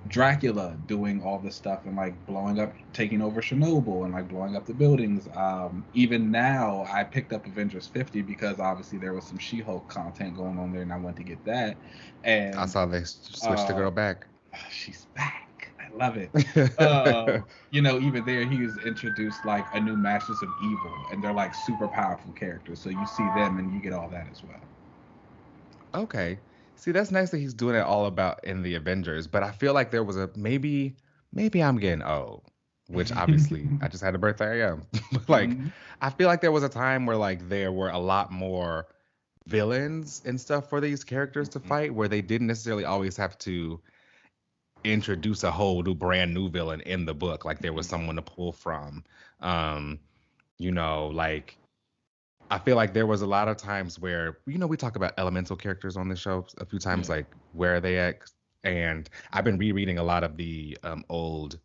[0.08, 4.56] Dracula doing all this stuff and like blowing up, taking over Chernobyl and like blowing
[4.56, 5.28] up the buildings.
[5.34, 10.34] Um, even now, I picked up Avengers 50 because obviously there was some She-Hulk content
[10.34, 11.78] going on there, and I went to get that.
[12.24, 14.26] And I saw they switched uh, the girl back.
[14.70, 15.41] She's back.
[15.96, 16.30] Love it.
[16.78, 17.40] uh,
[17.70, 21.32] you know, even there, he was introduced like a new Masters of Evil, and they're
[21.32, 22.80] like super powerful characters.
[22.80, 24.60] So you see them, and you get all that as well.
[25.94, 26.38] Okay.
[26.76, 29.74] See, that's nice that he's doing it all about in the Avengers, but I feel
[29.74, 30.96] like there was a maybe
[31.32, 32.42] maybe I'm getting old,
[32.88, 34.82] which obviously I just had a birthday I am.
[35.12, 35.68] but like mm-hmm.
[36.00, 38.88] I feel like there was a time where like there were a lot more
[39.46, 41.68] villains and stuff for these characters to mm-hmm.
[41.68, 43.80] fight where they didn't necessarily always have to
[44.84, 47.96] introduce a whole new brand new villain in the book like there was mm-hmm.
[47.96, 49.04] someone to pull from
[49.40, 49.98] um
[50.58, 51.56] you know like
[52.52, 55.14] I feel like there was a lot of times where you know we talk about
[55.16, 57.14] elemental characters on the show a few times, yeah.
[57.14, 58.30] like where are they at?
[58.62, 61.58] And I've been rereading a lot of the um, old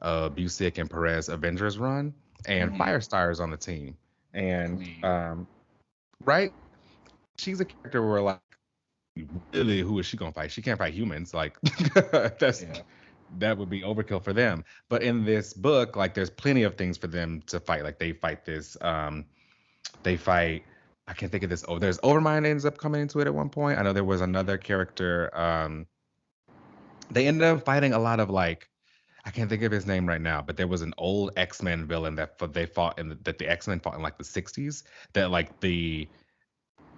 [0.00, 2.14] uh, Busiek and Perez Avengers run,
[2.46, 2.80] and mm-hmm.
[2.80, 3.98] Firestar is on the team,
[4.32, 5.46] and um,
[6.24, 6.54] right,
[7.36, 8.40] she's a character where like
[9.52, 10.50] really who is she gonna fight?
[10.50, 11.34] She can't fight humans.
[11.34, 11.60] Like
[12.38, 12.82] that's yeah.
[13.38, 14.64] that would be overkill for them.
[14.88, 17.84] But in this book, like there's plenty of things for them to fight.
[17.84, 19.24] Like they fight this um
[20.02, 20.64] they fight.
[21.06, 21.64] I can't think of this.
[21.66, 23.78] Oh, there's Overmind ends up coming into it at one point.
[23.78, 25.36] I know there was another character.
[25.36, 25.86] Um,
[27.10, 28.68] they ended up fighting a lot of like
[29.24, 31.86] I can't think of his name right now, but there was an old X Men
[31.86, 34.84] villain that they fought in the, that the X Men fought in like the '60s.
[35.12, 36.08] That like the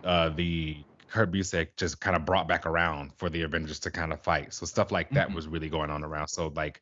[0.04, 0.76] uh the
[1.12, 4.54] Kurt Busiek just kind of brought back around for the Avengers to kind of fight.
[4.54, 5.36] So stuff like that mm-hmm.
[5.36, 6.28] was really going on around.
[6.28, 6.80] So like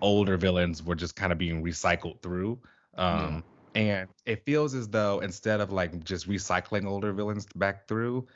[0.00, 2.58] older villains were just kind of being recycled through.
[2.96, 3.44] Um,
[3.76, 8.26] and it feels as though instead of like just recycling older villains back through,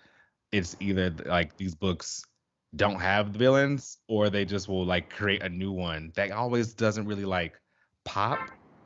[0.52, 2.24] it's either like these books
[2.76, 6.72] don't have the villains or they just will like create a new one that always
[6.72, 7.58] doesn't really like
[8.04, 8.38] pop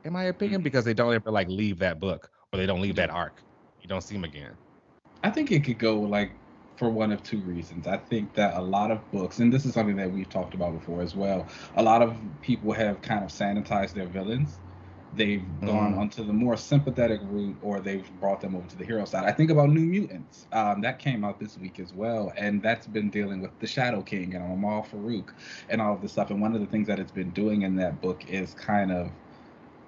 [0.05, 0.63] in my opinion mm-hmm.
[0.63, 3.41] because they don't ever like leave that book or they don't leave that arc
[3.81, 4.51] you don't see them again
[5.23, 6.39] I think it could go like
[6.77, 7.85] for one of two reasons.
[7.87, 10.73] I think that a lot of books, and this is something that we've talked about
[10.73, 14.59] before as well, a lot of people have kind of sanitized their villains.
[15.13, 15.97] They've gone Mm.
[15.99, 19.25] onto the more sympathetic route, or they've brought them over to the hero side.
[19.25, 20.47] I think about New Mutants.
[20.53, 24.01] Um, that came out this week as well, and that's been dealing with the Shadow
[24.03, 25.31] King and Amahl Farouk
[25.69, 26.31] and all of this stuff.
[26.31, 29.11] And one of the things that it's been doing in that book is kind of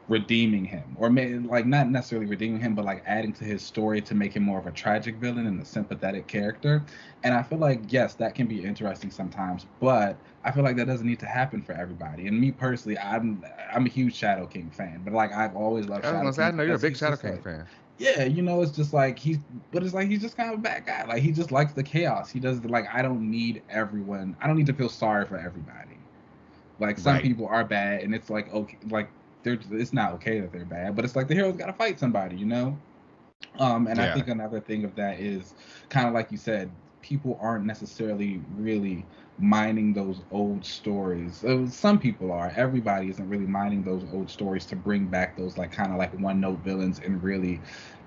[0.10, 4.02] redeeming him or may, like not necessarily redeeming him but like adding to his story
[4.02, 6.84] to make him more of a tragic villain and a sympathetic character
[7.24, 10.88] and i feel like yes that can be interesting sometimes but i feel like that
[10.88, 13.42] doesn't need to happen for everybody and me personally i'm
[13.74, 16.50] i'm a huge shadow king fan but like i've always loved I shadow gonna I
[16.50, 17.66] king know you're a big Shadow King like- fan.
[17.98, 19.38] yeah, you know, it's just like he's,
[19.72, 21.06] but it's like he's just kind of a bad guy.
[21.06, 22.30] Like he just likes the chaos.
[22.30, 24.36] He does the, like I don't need everyone.
[24.42, 25.98] I don't need to feel sorry for everybody.
[26.80, 27.24] Like some Right.
[27.24, 29.10] people are bad, and it's like okay, like
[29.44, 32.00] they're it's not okay that they're bad, but it's like the hero's got to fight
[32.00, 32.78] somebody, you know.
[33.60, 35.54] Um, and I think another thing of that is
[35.90, 36.72] kind of like you said,
[37.02, 39.06] people aren't necessarily really
[39.38, 41.44] mining those old stories.
[41.44, 42.52] Uh, Some people are.
[42.56, 46.14] Everybody isn't really mining those old stories to bring back those like kind of like
[46.20, 47.62] one note villains and really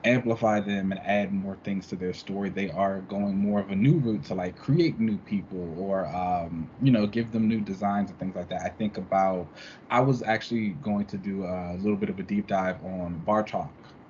[0.06, 2.48] amplify them and add more things to their story.
[2.48, 6.70] They are going more of a new route to like create new people or um,
[6.82, 8.62] you know give them new designs and things like that.
[8.62, 9.46] I think about.
[9.90, 13.68] I was actually going to do a little bit of a deep dive on Batroc,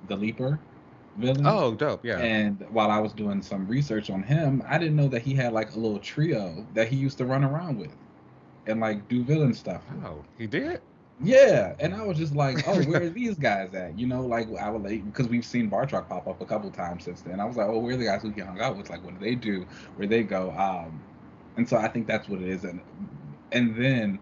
[0.09, 0.59] the Leaper
[1.17, 1.47] villain.
[1.47, 2.05] Oh, dope.
[2.05, 2.19] Yeah.
[2.19, 5.53] And while I was doing some research on him, I didn't know that he had
[5.53, 7.95] like a little trio that he used to run around with
[8.67, 9.83] and like do villain stuff.
[10.05, 10.81] oh, he did.
[11.19, 13.99] Yeah, and I was just like, oh, where are these guys at?
[13.99, 17.05] You know, like I would like because we've seen Batroc pop up a couple times
[17.05, 17.41] since then.
[17.41, 18.91] I was like, oh, where are the guys who he hung out with?
[18.91, 19.67] Like, what do they do?
[19.95, 20.51] Where they go?
[20.53, 21.07] Um,
[21.57, 22.65] and so I think that's what it is.
[22.65, 22.83] And
[23.53, 24.21] and then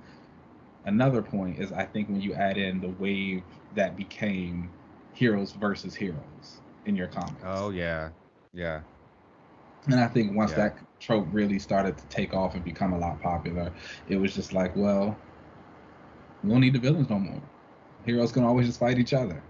[0.84, 4.72] another point is I think when you add in the wave that became
[5.12, 7.42] heroes versus heroes in your comics.
[7.42, 8.12] Oh yeah.
[8.52, 8.84] Yeah.
[9.86, 10.56] And I think once Yeah.
[10.56, 13.72] that trope really started to take off and become a lot popular,
[14.06, 15.18] it was just like, well,
[16.44, 17.40] we don't need the villains no more.
[18.04, 19.42] Heroes can always just fight each other.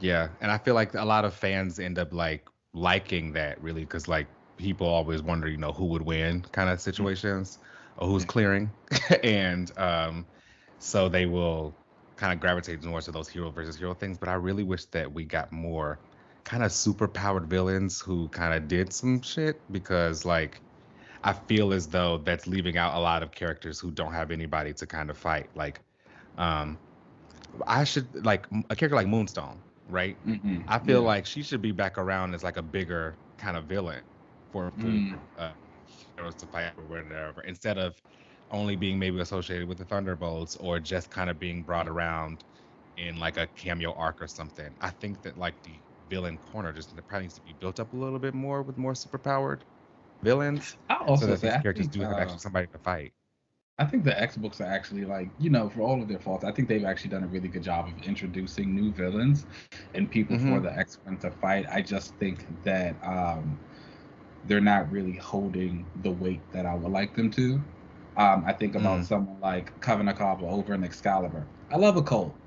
[0.00, 2.44] Yeah, and I feel like a lot of fans end up like
[2.74, 4.26] liking that really because like
[4.56, 7.58] people always wonder, you know, who would win kind of situations
[7.98, 8.68] or who's clearing,
[9.22, 10.26] and um,
[10.80, 11.76] so they will
[12.16, 14.18] kind of gravitate more to those hero versus hero things.
[14.18, 16.00] But I really wish that we got more
[16.44, 20.60] kind of super powered villains who kind of did some shit because like
[21.24, 24.72] I feel as though that's leaving out a lot of characters who don't have anybody
[24.74, 25.50] to kind of fight.
[25.54, 25.80] Like,
[26.36, 26.80] um,
[27.66, 30.18] I should like a character like Moonstone, right?
[30.26, 30.64] Mm-mm.
[30.68, 31.06] I feel Yeah.
[31.06, 34.04] like she should be back around as like a bigger kind of villain
[34.52, 35.22] for, Mm.
[35.36, 35.54] uh,
[36.16, 38.00] heroes to fight or whatever, instead of
[38.50, 42.44] only being maybe associated with the Thunderbolts or just kind of being brought around
[42.96, 44.76] in like a cameo arc or something.
[44.80, 47.96] I think that like the villain corner just probably needs to be built up a
[47.96, 49.62] little bit more with more superpowered
[50.22, 50.78] villains,
[51.14, 53.14] so that these characters do have uh, actually somebody to fight.
[53.78, 56.44] I think the X books are actually like, you know, for all of their faults,
[56.44, 59.46] I think they've actually done a really good job of introducing new villains
[59.94, 60.62] and people for Mhm.
[60.62, 61.66] the X Men to fight.
[61.70, 63.60] I just think that um,
[64.44, 67.64] they're not really holding the weight that I would like them to.
[68.16, 69.06] Um, I think about Mm.
[69.06, 71.50] someone like Coven Akkaba over in Excalibur.
[71.70, 72.40] I love a cult.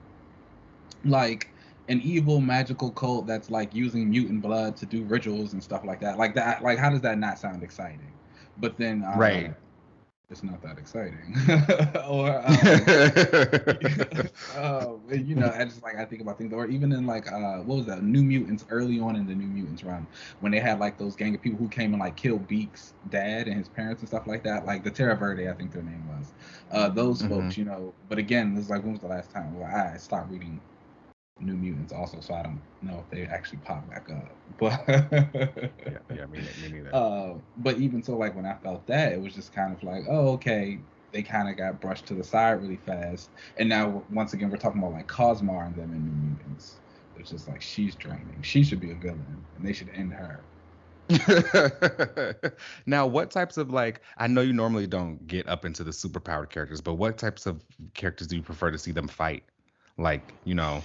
[1.03, 1.53] Like
[1.87, 5.99] an evil magical cult that's like using mutant blood to do rituals and stuff like
[6.01, 6.17] that.
[6.17, 8.19] Like that like how does that not sound exciting?
[8.57, 9.55] But then uh, Right.
[10.29, 11.33] It's not that exciting.
[12.07, 12.91] or um,
[14.53, 17.57] uh, you know, I just like I think about things, or even in like uh,
[17.59, 18.03] what was that?
[18.03, 20.07] New Mutants early on in the New Mutants run,
[20.39, 23.47] when they had like those gang of people who came and like killed Beak's dad
[23.47, 26.05] and his parents and stuff like that, like the Terra Verde, I think their name
[26.07, 26.33] was.
[26.71, 27.23] Uh, those Mhm.
[27.23, 27.93] folks, you know.
[28.09, 29.53] But again, this is like when was the last time?
[29.57, 30.61] Well, I stopped reading
[31.39, 34.37] New Mutants also, so I don't know if they actually pop back up.
[34.57, 36.93] But yeah, yeah, me, me neither.
[36.93, 40.03] uh, but even so, like when I felt that, it was just kind of like,
[40.09, 40.79] oh, okay,
[41.11, 43.31] they kind of got brushed to the side really fast.
[43.57, 46.79] And now, once again, we're talking about like Cosmar and them in New Mutants.
[47.15, 48.41] It's just like she's draining.
[48.43, 50.47] She should be a villain, and they should end her.
[52.87, 56.49] now, what types of like I know you normally don't get up into the superpowered
[56.49, 57.63] characters, but what types of
[57.93, 59.43] characters do you prefer to see them fight?
[59.97, 60.83] Like, you know,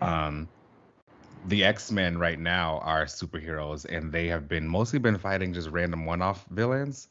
[0.00, 0.48] um
[1.44, 6.04] the X-Men right now are superheroes and they have been mostly been fighting just random
[6.06, 7.08] one-off villains.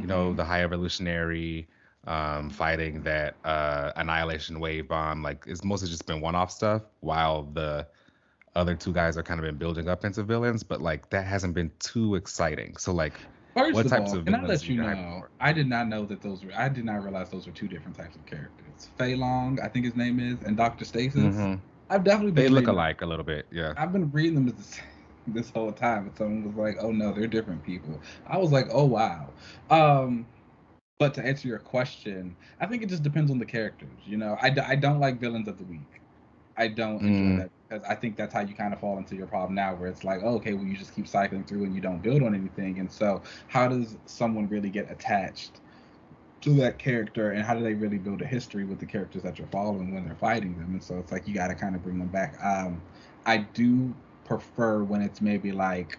[0.00, 0.36] You know, Mhm.
[0.36, 1.68] the High Evolutionary
[2.06, 7.44] um fighting that uh Annihilation Wave Bomb, like it's mostly just been one-off stuff while
[7.44, 7.86] the
[8.54, 11.54] other two guys are kind of been building up into villains, but like that hasn't
[11.54, 12.76] been too exciting.
[12.76, 13.20] So like
[13.54, 15.24] First what of types all, of can I let you know?
[15.40, 16.52] I did not know that those were.
[16.54, 18.88] I did not realize those were two different types of characters.
[18.96, 21.22] Fei Long, I think his name is, and Doctor Stasis.
[21.22, 21.60] Mhm.
[21.88, 23.72] I've definitely been they look reading- alike a little bit, yeah.
[23.76, 24.84] I've been reading them as the same.
[25.28, 26.06] this whole time.
[26.06, 29.28] And someone was like, "Oh no, they're different people." I was like, "Oh wow."
[29.70, 30.24] Um,
[30.98, 33.98] but to answer your question, I think it just depends on the characters.
[34.04, 36.00] You know, I, I don't like villains of the week.
[36.56, 37.38] I don't enjoy Mm.
[37.38, 39.88] that because I think that's how you kind of fall into your problem now, where
[39.88, 42.34] it's like, oh, okay, well, you just keep cycling through and you don't build on
[42.34, 42.78] anything.
[42.78, 45.60] And so, how does someone really get attached
[46.42, 49.38] to that character, and how do they really build a history with the characters that
[49.38, 50.72] you're following when they're fighting them?
[50.72, 52.36] And so, it's like you got to kind of bring them back.
[52.44, 52.80] Um,
[53.24, 55.98] I do prefer when it's maybe like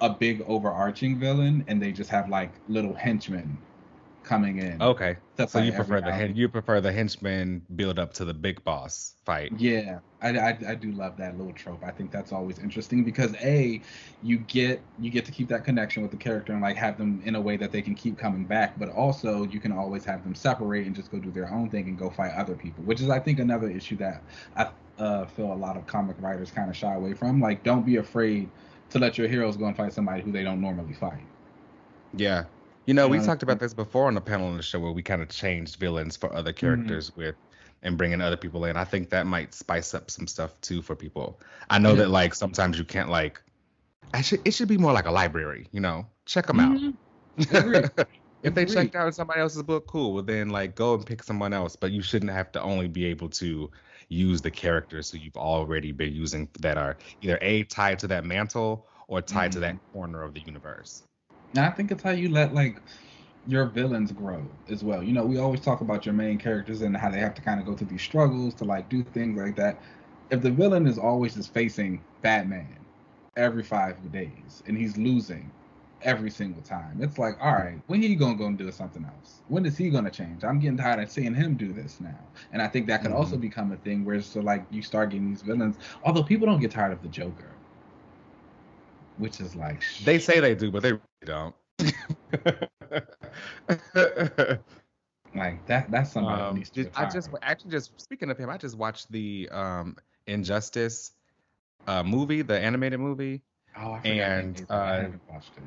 [0.00, 3.58] a big overarching villain, and they just have like little henchmen
[4.22, 4.80] coming in.
[4.80, 5.18] Okay.
[5.46, 9.14] So you prefer the hen- you prefer the henchman build up to the big boss
[9.24, 9.52] fight.
[9.52, 11.82] Yeah, I, I, I do love that little trope.
[11.82, 13.82] I think that's always interesting because a,
[14.22, 17.20] you get you get to keep that connection with the character and like have them
[17.24, 20.22] in a way that they can keep coming back, but also you can always have
[20.22, 23.00] them separate and just go do their own thing and go fight other people, which
[23.00, 26.70] is I think another issue that I uh, feel a lot of comic writers kind
[26.70, 27.40] of shy away from.
[27.40, 28.52] Like, don't be afraid
[28.90, 31.26] to let your heroes go and fight somebody who they don't normally fight.
[32.12, 32.48] Yeah.
[32.90, 35.00] You know, we talked about this before on the panel on the show where we
[35.00, 37.36] kind of changed villains for other characters with
[37.84, 38.76] and bringing other people in.
[38.76, 41.38] I think that might spice up some stuff too for people.
[41.70, 43.40] I know that like sometimes you can't like
[44.22, 46.04] should it should be more like a library, you know.
[46.26, 46.80] Check them out.
[46.80, 47.54] Mhm.
[47.54, 47.90] Agreed.
[48.42, 50.12] if they checked out somebody else's book, cool.
[50.12, 51.76] Well, then like go and pick someone else.
[51.76, 53.70] But you shouldn't have to only be able to
[54.08, 58.24] use the characters who you've already been using that are either a tied to that
[58.24, 61.04] mantle or tied to that corner of the universe.
[61.54, 62.80] And I think it's how you let like
[63.46, 65.02] your villains grow as well.
[65.02, 67.58] You know, we always talk about your main characters and how they have to kind
[67.58, 69.80] of go through these struggles to like do things like that.
[70.30, 72.76] If the villain is always just facing Batman
[73.36, 75.50] every five days and he's losing
[76.02, 79.40] every single time, it's like, all right, when he gonna go and do something else?
[79.48, 80.44] When is he gonna change?
[80.44, 82.18] I'm getting tired of seeing him do this now.
[82.52, 83.40] And I think that could also mm-hmm.
[83.42, 85.76] become a thing where so like you start getting these villains.
[86.04, 87.50] Although people don't get tired of the Joker,
[89.18, 90.92] which is like They say they do, but they
[91.26, 91.54] don't.
[95.34, 95.90] like that.
[95.90, 98.56] That's somebody that Um, needs to did- I just actually just speaking of him, I
[98.58, 99.96] just watched the um
[100.26, 101.12] Injustice
[101.86, 103.42] uh movie, the animated movie.
[103.76, 104.66] Oh, I forgot and.
[104.70, 105.64] I uh, haven't watched it.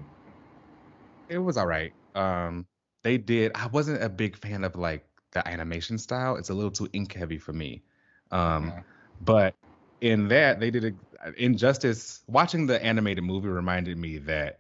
[1.30, 1.93] It was all right.
[2.16, 2.66] Um
[3.04, 6.36] they did I wasn't a big fan of like the animation style.
[6.38, 7.84] It's a little too ink heavy for me.
[8.32, 8.84] Um Yeah.
[9.22, 9.56] but
[10.01, 14.60] in that they did a Injustice watching the animated movie reminded me that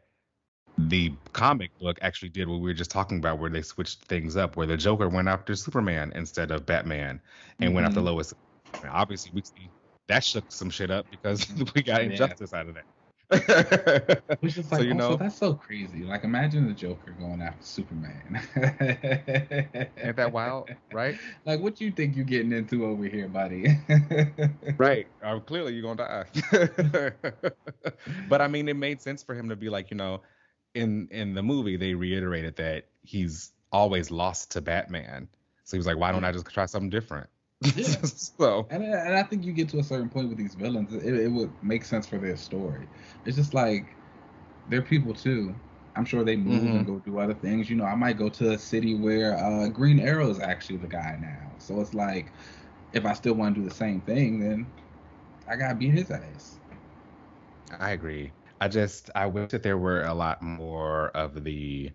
[0.77, 4.35] the comic book actually did what we were just talking about where they switched things
[4.35, 7.21] up where the Joker went after Superman instead of Batman
[7.59, 8.05] and went after Mhm.
[8.05, 8.33] Lois.
[8.81, 9.69] And obviously we see
[10.07, 12.09] that shook some shit up because we got Yeah.
[12.09, 12.85] Injustice out of that.
[14.41, 16.03] Which is so, you also, know- that's so crazy.
[16.03, 18.41] Like, imagine the Joker going after Superman.
[18.55, 21.15] Ain't that wild, right?
[21.45, 23.77] Like, what you think you're getting into over here, buddy?
[24.77, 25.07] Right.
[25.23, 27.11] Uh, clearly, you're gonna die.
[28.29, 30.21] but I mean, it made sense for him to be like, you know,
[30.73, 35.27] in in the movie they reiterated that he's always lost to Batman.
[35.63, 37.29] So he was like, why don't I just try something different?
[37.75, 37.95] Yeah.
[38.05, 41.15] so And, and I think you get to a certain point with these villains, it,
[41.15, 42.89] it would make sense for their story.
[43.25, 43.97] It's just like
[44.67, 45.55] they're people too.
[45.95, 47.69] I'm sure they move and go do other things.
[47.69, 50.87] You know, I might go to a city where uh, Green Arrow is actually the
[50.87, 51.55] guy now.
[51.59, 52.33] So it's like,
[52.93, 54.71] if I still want to do the same thing, then
[55.47, 56.59] I gotta beat his ass.
[57.79, 58.33] I agree.
[58.63, 61.91] I just I wish that there were a lot more of the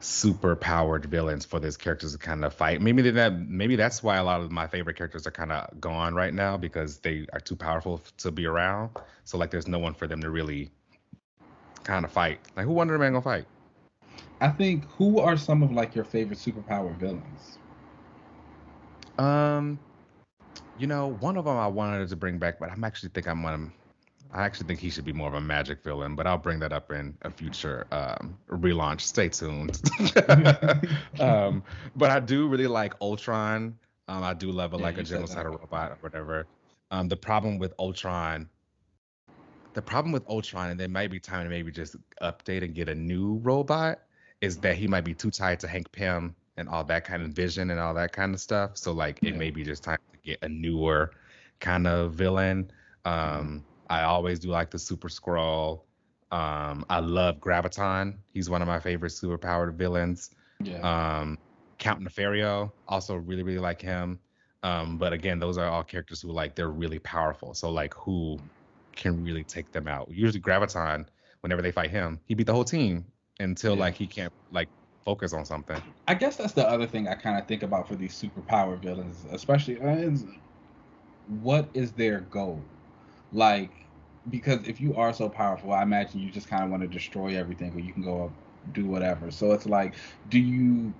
[0.00, 2.82] super powered villains for these characters to kind of fight.
[2.82, 6.14] Maybe that maybe that's why a lot of my favorite characters are kind of gone
[6.14, 8.90] right now because they are too powerful to be around.
[9.24, 10.70] So like there's no one for them to really
[11.84, 12.40] kind of fight.
[12.54, 13.46] Like who Wonder Man gonna fight?
[14.42, 17.56] I think who are some of like your favorite superpower villains?
[19.18, 19.78] Um,
[20.76, 23.40] you know, one of them I wanted to bring back, but I'm actually think I'm
[23.40, 23.72] gonna.
[24.32, 26.72] I actually think he should be more of a magic villain, but I'll bring that
[26.72, 29.02] up in a future um, relaunch.
[29.02, 29.80] Stay tuned.
[31.20, 31.62] um,
[31.94, 33.78] but I do really like Ultron.
[34.08, 36.48] Um, I do love a, Yeah, like a genocidal robot or whatever.
[36.90, 38.48] Um, the problem with Ultron,
[39.74, 42.88] the problem with Ultron, and there might be time to maybe just update and get
[42.88, 44.00] a new robot,
[44.40, 47.30] is that he might be too tied to Hank Pym and all that kind of
[47.30, 48.76] vision and all that kind of stuff.
[48.76, 49.36] So like it Yeah.
[49.36, 51.12] may be just time to get a newer
[51.60, 52.70] kind of villain.
[53.04, 55.82] Um, I always do like the Super-Skrull.
[56.30, 58.14] Um, I love Graviton.
[58.32, 60.30] He's one of my favorite superpowered villains.
[60.64, 60.80] Yeah.
[60.80, 61.36] Um,
[61.78, 64.18] Count Nefario, also really really like him.
[64.62, 67.52] Um, but again, those are all characters who like they're really powerful.
[67.52, 68.38] So like who
[68.96, 70.08] can really take them out?
[70.10, 71.04] Usually Graviton,
[71.42, 73.04] whenever they fight him, he beat the whole team
[73.40, 73.80] until Yeah.
[73.80, 74.70] like he can't like
[75.04, 75.82] focus on something.
[76.08, 79.26] I guess that's the other thing I kind of think about for these superpower villains,
[79.30, 80.12] especially uh,
[81.26, 82.62] what is their goal?
[83.34, 83.70] like
[84.28, 87.36] because if you are so powerful, I imagine you just kind of want to destroy
[87.36, 88.36] everything, or you can go
[88.72, 89.30] do whatever.
[89.30, 89.96] So it's like,
[90.28, 90.94] do you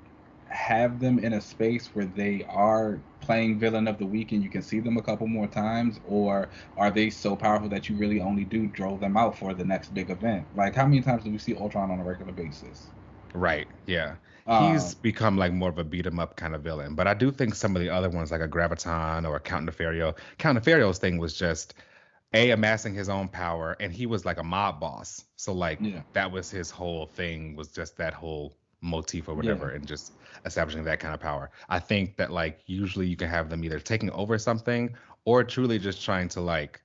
[0.46, 4.50] have them in a space where they are playing villain of the week and you
[4.50, 8.20] can see them a couple more times, or are they so powerful that you really
[8.20, 10.48] only do draw them out for the next big event?
[10.54, 12.92] Like, how many times do we see Ultron on a regular basis?
[13.34, 13.68] Right.
[13.86, 14.16] Yeah.
[14.48, 17.14] He's um, become like more of a beat 'em up kind of villain, but I
[17.14, 20.58] do think some of the other ones, like a Graviton or a Count Nefario, Count
[20.58, 21.74] Nefario's thing was just
[22.34, 25.24] a amassing his own power, and he was like a mob boss.
[25.36, 26.02] So like yeah.
[26.12, 29.76] that was his whole thing was just that whole motif or whatever, yeah.
[29.76, 30.12] and just
[30.44, 31.50] establishing that kind of power.
[31.68, 35.78] I think that like usually you can have them either taking over something or truly
[35.78, 36.80] just trying to like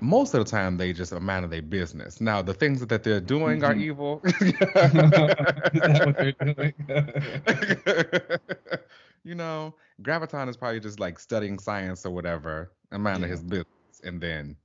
[0.00, 2.20] most of the time they just a man of their business.
[2.20, 3.64] Now the things that they're doing mm-hmm.
[3.64, 4.22] are evil.
[9.24, 13.26] you know, Graviton is probably just like studying science or whatever, a man yeah.
[13.26, 13.66] of his business,
[14.04, 14.56] and then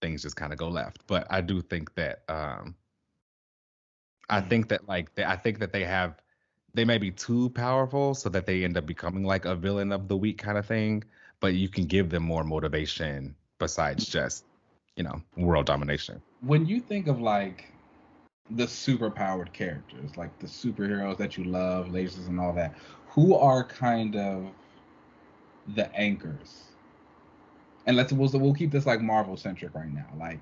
[0.00, 1.06] things just kind of go left.
[1.06, 2.74] But I do think that um
[4.28, 4.48] I mm.
[4.48, 6.20] think that like they, I think that they have
[6.74, 10.08] they may be too powerful so that they end up becoming like a villain of
[10.08, 11.02] the week kind of thing,
[11.40, 14.44] but you can give them more motivation besides just,
[14.96, 16.20] you know, world domination.
[16.42, 17.72] When you think of like
[18.50, 22.74] the super powered characters, like the superheroes that you love, lasers and all that,
[23.08, 24.46] who are kind of
[25.74, 26.67] the anchors?
[27.88, 30.06] And let's we'll, we'll keep this like Marvel centric right now.
[30.16, 30.38] Like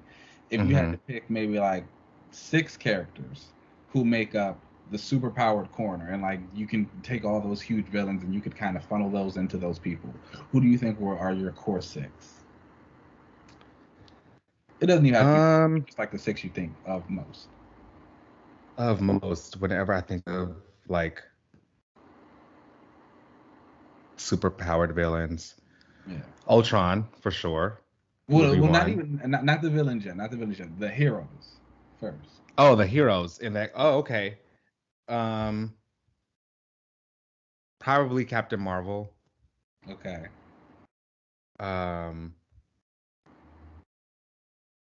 [0.51, 0.69] if mm-hmm.
[0.69, 0.93] you had mm-hmm.
[0.93, 1.87] to pick maybe like
[2.31, 3.47] six characters
[3.89, 7.87] who make up the super powered corner and like you can take all those huge
[7.87, 10.15] villains and you could kind of funnel those into those people
[10.53, 12.37] who do you think were are your core six
[14.81, 17.49] it doesn't even have to um, be just like the six you think of most.
[18.77, 20.57] Of most, whenever I think of
[20.89, 21.23] like
[24.17, 25.55] super powered villains.
[26.07, 26.17] Yeah.
[26.49, 27.81] Ultron for sure.
[28.29, 31.59] Well, well not even not, not the villain gen, not the villain gen, the heroes
[32.01, 32.41] first.
[32.59, 33.73] Oh, the heroes in that.
[33.75, 34.39] Oh, okay.
[35.09, 35.75] Um,
[37.79, 39.13] probably Captain Marvel.
[39.89, 40.27] Okay.
[41.61, 42.35] Um,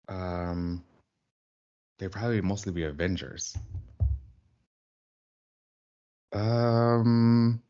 [0.07, 0.84] um,
[1.97, 3.57] they probably mostly be Avengers.
[6.34, 7.61] Um.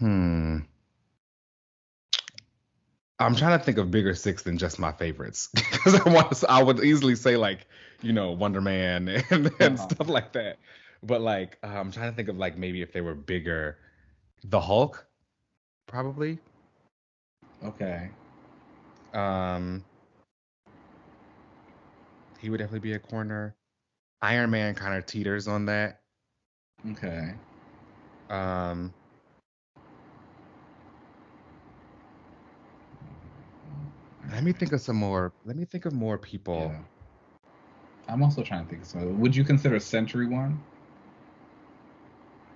[0.00, 0.58] Hmm.
[3.18, 6.50] I'm trying to think of bigger six than just my favorites because I want to,
[6.50, 7.66] I would easily say like
[8.00, 9.88] you know Wonder Man and, and uh-huh.
[9.88, 10.58] stuff like that,
[11.02, 13.76] but like uh, I'm trying to think of like maybe if they were bigger,
[14.44, 15.06] the Hulk,
[15.86, 16.38] probably.
[17.62, 18.08] Okay.
[19.12, 19.84] Um,
[22.38, 23.54] he would definitely be a corner.
[24.22, 26.00] Iron Man kind of teeters on that.
[26.92, 27.34] Okay.
[28.30, 28.94] Um.
[34.32, 35.32] Let me think of some more.
[35.44, 36.72] Let me think of more people.
[36.72, 36.78] Yeah.
[38.08, 39.20] I'm also trying to think of some.
[39.20, 40.60] Would you consider Sentry one?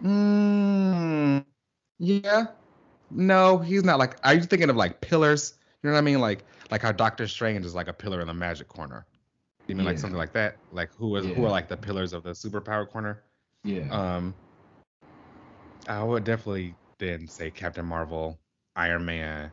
[0.02, 1.44] Mm,
[1.98, 2.46] yeah.
[3.10, 4.16] No, he's not like.
[4.24, 5.54] Are you thinking of like pillars?
[5.82, 6.20] You know what I mean?
[6.20, 9.06] Like like how Doctor Strange is like a pillar in the Magic Corner.
[9.66, 9.90] You mean yeah.
[9.90, 10.56] like something like that?
[10.72, 11.34] Like who is yeah.
[11.34, 13.22] who are like the pillars of the superpower corner?
[13.62, 13.88] Yeah.
[13.90, 14.34] Um,
[15.88, 18.38] I would definitely then say Captain Marvel,
[18.76, 19.50] Iron Man.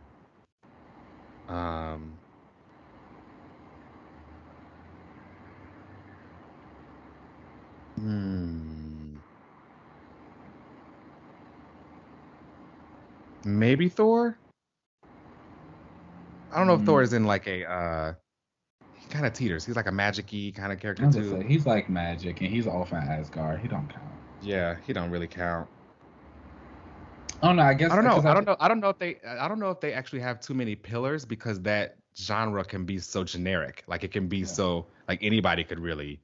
[1.51, 2.13] Um.
[7.99, 9.17] Hmm.
[13.43, 14.37] Maybe Thor.
[16.53, 17.03] I don't know if Thor mm.
[17.03, 18.13] is in like a uh
[18.97, 19.65] he kind of teeters.
[19.65, 21.29] He's like a magic-y kind of character too.
[21.29, 23.59] Say, he's like magic and he's off in Asgard.
[23.59, 24.05] He don't count.
[24.41, 25.67] Yeah, he don't really count.
[27.41, 27.63] I don't know.
[27.63, 28.29] I guess I don't know.
[28.29, 28.57] I don't know.
[28.59, 29.17] I don't know if they.
[29.25, 32.99] I don't know if they actually have too many pillars because that genre can be
[32.99, 33.83] so generic.
[33.87, 34.45] Like it can be yeah.
[34.45, 36.19] so like anybody could really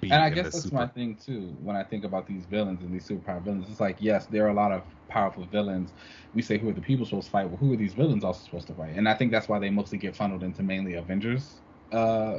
[0.00, 0.76] Be and I guess that's super...
[0.76, 1.56] my thing too.
[1.62, 4.50] When I think about these villains and these superpower villains, it's like yes, there are
[4.50, 5.92] a lot of powerful villains.
[6.34, 7.48] We say who are the people supposed to fight?
[7.48, 8.94] Well, who are these villains also supposed to fight?
[8.96, 11.60] And I think that's why they mostly get funneled into mainly Avengers
[11.92, 12.38] uh,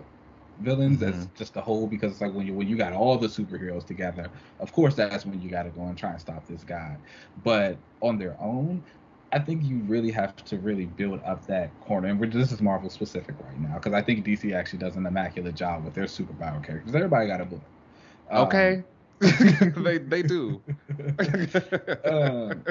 [0.60, 1.20] villains mm-hmm.
[1.20, 3.86] as just a whole because it's like when you when you got all the superheroes
[3.86, 4.30] together,
[4.60, 6.98] of course that's when you got to go and try and stop this guy.
[7.44, 8.84] But on their own,
[9.32, 12.08] I think you really have to really build up that corner.
[12.08, 15.56] And this is Marvel specific right now because I think DC actually does an immaculate
[15.56, 16.96] job with their superpower characters.
[16.96, 17.62] Everybody got a book.
[18.30, 18.84] Um, okay.
[19.20, 20.62] they they do.
[22.06, 22.64] um,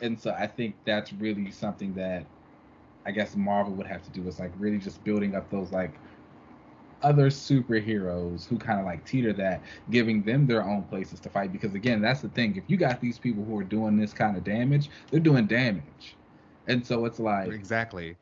[0.00, 2.26] and so I think that's really something that
[3.06, 5.92] I guess Marvel would have to do is like really just building up those like
[7.02, 11.52] other superheroes who kind of like teeter that, giving them their own places to fight.
[11.52, 12.56] Because again, that's the thing.
[12.56, 16.16] If you got these people who are doing this kind of damage, they're doing damage.
[16.66, 18.16] And so it's like exactly.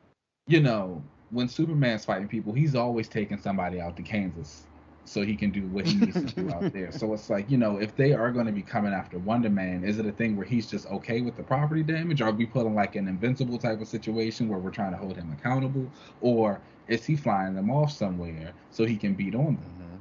[0.47, 1.01] You know,
[1.31, 4.65] when Superman's fighting people, he's always taking somebody out to Kansas
[5.05, 6.91] so he can do what he needs to do out there.
[6.91, 9.83] So it's like, you know, if they are going to be coming after Wonder Man,
[9.83, 12.21] is it a thing where he's just okay with the property damage?
[12.21, 15.15] Or are we putting like an invincible type of situation where we're trying to hold
[15.15, 15.89] him accountable?
[16.21, 19.57] Or is he flying them off somewhere so he can beat on them?
[19.57, 19.95] Mm-hmm.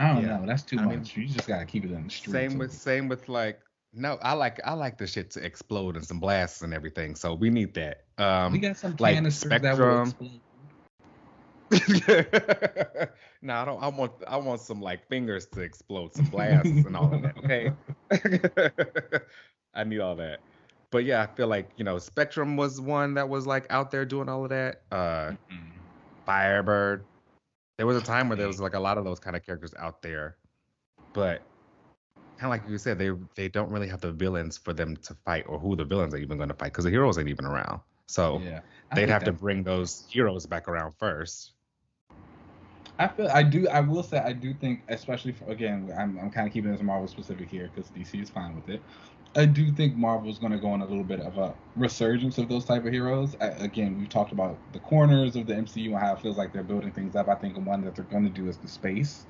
[0.00, 0.36] I don't yeah.
[0.36, 0.46] know.
[0.46, 1.16] That's too I much.
[1.16, 2.32] Mean, you just gotta keep it in the street.
[2.32, 3.60] Same with same with like
[3.94, 7.14] no, I like I like the shit to explode and some blasts and everything.
[7.14, 8.04] So we need that.
[8.18, 10.14] Um, we got some like Spectrum.
[13.42, 13.82] no, I don't.
[13.82, 17.36] I want I want some like fingers to explode, some blasts and all of that.
[17.38, 17.72] Okay.
[19.74, 20.40] I need all that.
[20.90, 24.04] But yeah, I feel like you know Spectrum was one that was like out there
[24.06, 24.82] doing all of that.
[24.90, 25.70] Uh, mm-hmm.
[26.24, 27.04] Firebird.
[27.76, 29.74] There was a time where there was like a lot of those kind of characters
[29.78, 30.36] out there,
[31.12, 31.42] but
[32.38, 35.14] kind of like you said, they they don't really have the villains for them to
[35.24, 37.44] fight, or who the villains are even going to fight, because the heroes ain't even
[37.44, 37.80] around.
[38.06, 38.60] So yeah,
[38.94, 41.52] they'd have to bring those heroes back around first.
[42.98, 43.68] I feel I do.
[43.68, 46.82] I will say I do think, especially for, again, I'm I'm kind of keeping this
[46.82, 48.82] Marvel specific here because DC is fine with it.
[49.36, 52.38] I do think Marvel is going to go on a little bit of a resurgence
[52.38, 53.36] of those type of heroes.
[53.40, 56.52] I, again, we've talked about the corners of the MCU and how it feels like
[56.52, 57.28] they're building things up.
[57.28, 59.26] I think one that they're going to do is the space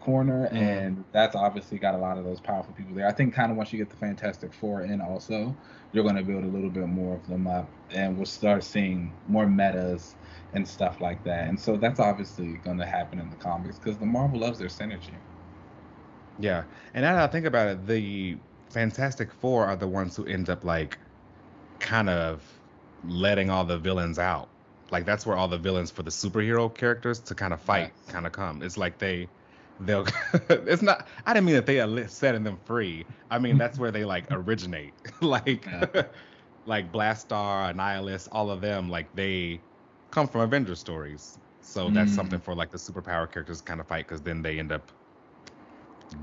[0.00, 0.56] corner, mm.
[0.56, 3.08] and that's obviously got a lot of those powerful people there.
[3.08, 5.56] I think kind of once you get the Fantastic Four in, also,
[5.92, 9.12] you're going to build a little bit more of them up, and we'll start seeing
[9.26, 10.14] more metas
[10.54, 11.48] and stuff like that.
[11.48, 14.68] And so that's obviously going to happen in the comics because the Marvel loves their
[14.68, 15.14] synergy.
[16.38, 18.36] Yeah, and now that I think about it, the
[18.70, 20.98] Fantastic Four are the ones who end up like
[21.78, 22.42] kind of
[23.06, 24.48] letting all the villains out.
[24.90, 28.12] Like that's where all the villains for the superhero characters to kind of fight yes.
[28.12, 28.62] kind of come.
[28.62, 29.28] It's like they
[29.80, 30.06] they'll
[30.48, 33.90] it's not i didn't mean that they are setting them free i mean that's where
[33.90, 36.04] they like originate like yeah.
[36.66, 39.60] like Blastaar annihilus all of them like they
[40.14, 41.38] come from Avenger stories.
[41.60, 42.14] So that's mm.
[42.14, 44.92] something for like the superpower characters kind of fight because then they end up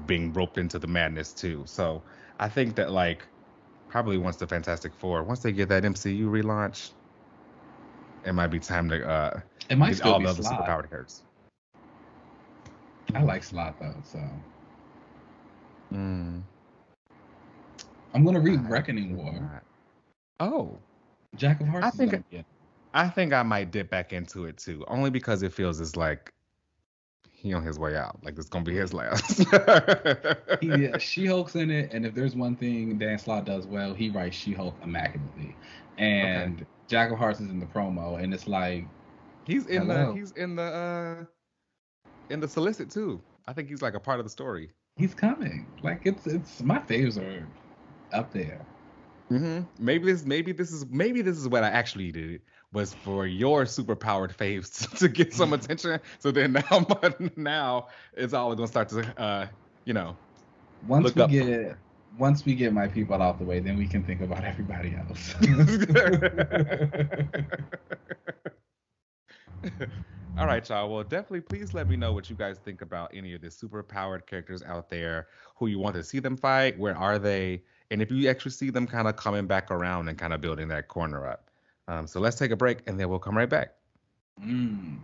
[0.05, 1.63] being roped into the madness too.
[1.65, 2.01] So
[2.39, 3.25] I think that like
[3.89, 6.91] probably once the Fantastic Four, once they get that MCU relaunch,
[8.25, 9.39] it might be time to uh
[9.69, 11.23] it might get all the other superpowered characters.
[13.13, 14.19] I like Slott though, so.
[15.91, 16.41] Mm.
[18.13, 19.63] I'm gonna read Reckoning War.
[20.39, 20.77] Oh.
[21.35, 21.87] Jack of Hearts.
[21.87, 22.23] I think.
[22.93, 26.33] I think I might dip back into it too, only because it feels as like
[27.31, 28.23] he on his way out.
[28.23, 29.45] Like it's gonna be his last.
[30.61, 34.09] yeah, She Hulk's in it, and if there's one thing Dan Slott does well, he
[34.09, 35.55] writes She Hulk immaculately.
[35.97, 36.65] And okay.
[36.87, 38.85] Jack of Hearts is in the promo, and it's like
[39.45, 40.13] he's in hello.
[40.13, 41.25] the he's in the uh
[42.29, 43.21] in the solicit too.
[43.47, 44.71] I think he's like a part of the story.
[44.97, 45.65] He's coming.
[45.81, 47.47] Like it's it's my faves are
[48.13, 48.65] up there.
[49.31, 49.61] Mm-hmm.
[49.79, 52.41] Maybe this maybe this is maybe this is what I actually did
[52.74, 55.99] was for your superpowered faves to get some attention.
[56.19, 56.88] So then now,
[57.36, 59.47] now it's all gonna start to, uh,
[59.86, 60.15] you know,
[60.88, 61.78] once we get
[62.17, 65.34] once we get my people out the way, then we can think about everybody else.
[70.38, 70.93] all right, y'all.
[70.93, 74.26] Well, definitely, please let me know what you guys think about any of the superpowered
[74.26, 75.28] characters out there.
[75.57, 76.78] Who you want to see them fight?
[76.78, 77.63] Where are they?
[77.91, 80.67] And if you actually see them kind of coming back around and kind of building
[80.69, 81.51] that corner up.
[81.91, 83.73] Um, so let's take a break and then we'll come right back.
[84.41, 84.99] Mm.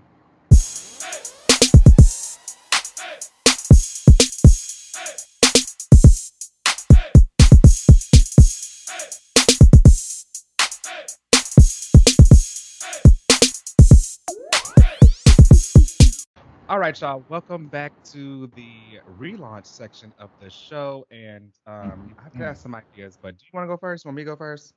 [16.69, 17.21] All right, y'all.
[17.27, 23.17] Welcome back to the relaunch section of the show, and um, I've got some ideas.
[23.21, 24.05] But do you want to go first?
[24.05, 24.73] Want me to go first?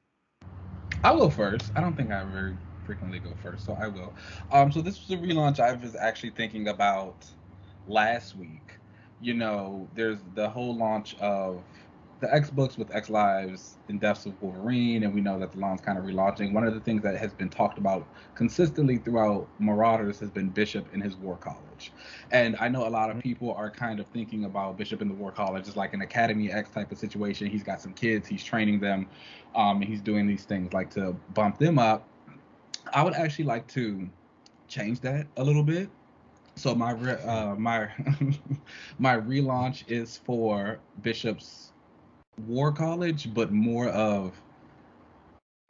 [1.04, 1.70] I'll go first.
[1.76, 4.14] I don't think I very frequently go first, so I will.
[4.50, 7.26] Um, so this was a relaunch I was actually thinking about
[7.86, 8.78] last week.
[9.20, 11.64] You know, there's the whole launch of
[12.20, 15.58] the X books with X Lives and Deaths of Wolverine, and we know that the
[15.58, 16.52] launch kind of relaunching.
[16.52, 20.86] One of the things that has been talked about consistently throughout Marauders has been Bishop
[20.92, 21.79] and his War College.
[22.32, 23.28] And I know a lot of mm-hmm.
[23.28, 26.50] people are kind of thinking about Bishop in the War College as like an Academy
[26.50, 27.48] X type of situation.
[27.48, 29.08] He's got some kids, he's training them,
[29.54, 32.06] um, and he's doing these things like to bump them up.
[32.92, 34.08] I would actually like to
[34.68, 35.90] change that a little bit.
[36.56, 37.88] So my re- uh, my
[38.98, 41.72] my relaunch is for Bishop's
[42.46, 44.40] War College, but more of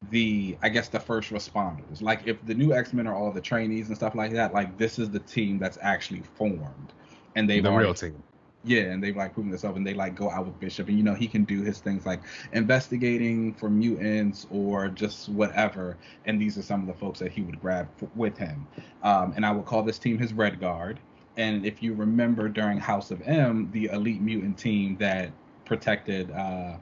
[0.09, 2.01] the I guess the first responders.
[2.01, 4.78] Like if the new X Men are all the trainees and stuff like that, like
[4.78, 6.93] this is the team that's actually formed,
[7.36, 8.22] and they've the already, real team.
[8.64, 11.05] yeah, and they've like proven themselves, and they like go out with Bishop, and you
[11.05, 12.20] know he can do his things like
[12.52, 17.43] investigating for mutants or just whatever, and these are some of the folks that he
[17.43, 18.66] would grab f- with him,
[19.02, 20.98] um, and I would call this team his Red Guard.
[21.36, 25.31] And if you remember during House of M, the elite mutant team that
[25.64, 26.77] protected uh,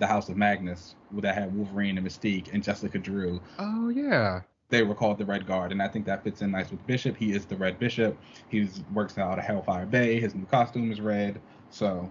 [0.00, 4.40] the House of Magnus that had Wolverine and Mystique and Jessica Drew, Oh yeah.
[4.70, 7.16] they were called the Red Guard, and I think that fits in nice with Bishop.
[7.16, 8.18] He is the Red Bishop.
[8.48, 10.18] He works out of Hellfire Bay.
[10.18, 11.40] His new costume is red,
[11.70, 12.10] so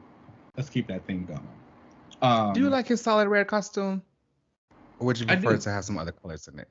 [0.55, 1.47] let's keep that theme going.
[2.21, 4.01] Um, Do you like his solid red costume?
[4.99, 6.67] Or would you prefer to have some other colors in it?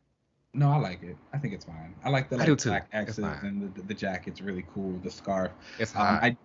[0.55, 1.16] No, I like it.
[1.32, 1.95] I think it's fine.
[2.05, 2.70] I like the I like do too.
[2.70, 4.99] black X's and the, the jacket's really cool.
[5.03, 5.53] The scarf.
[5.78, 6.03] It's Um.
[6.03, 6.36] I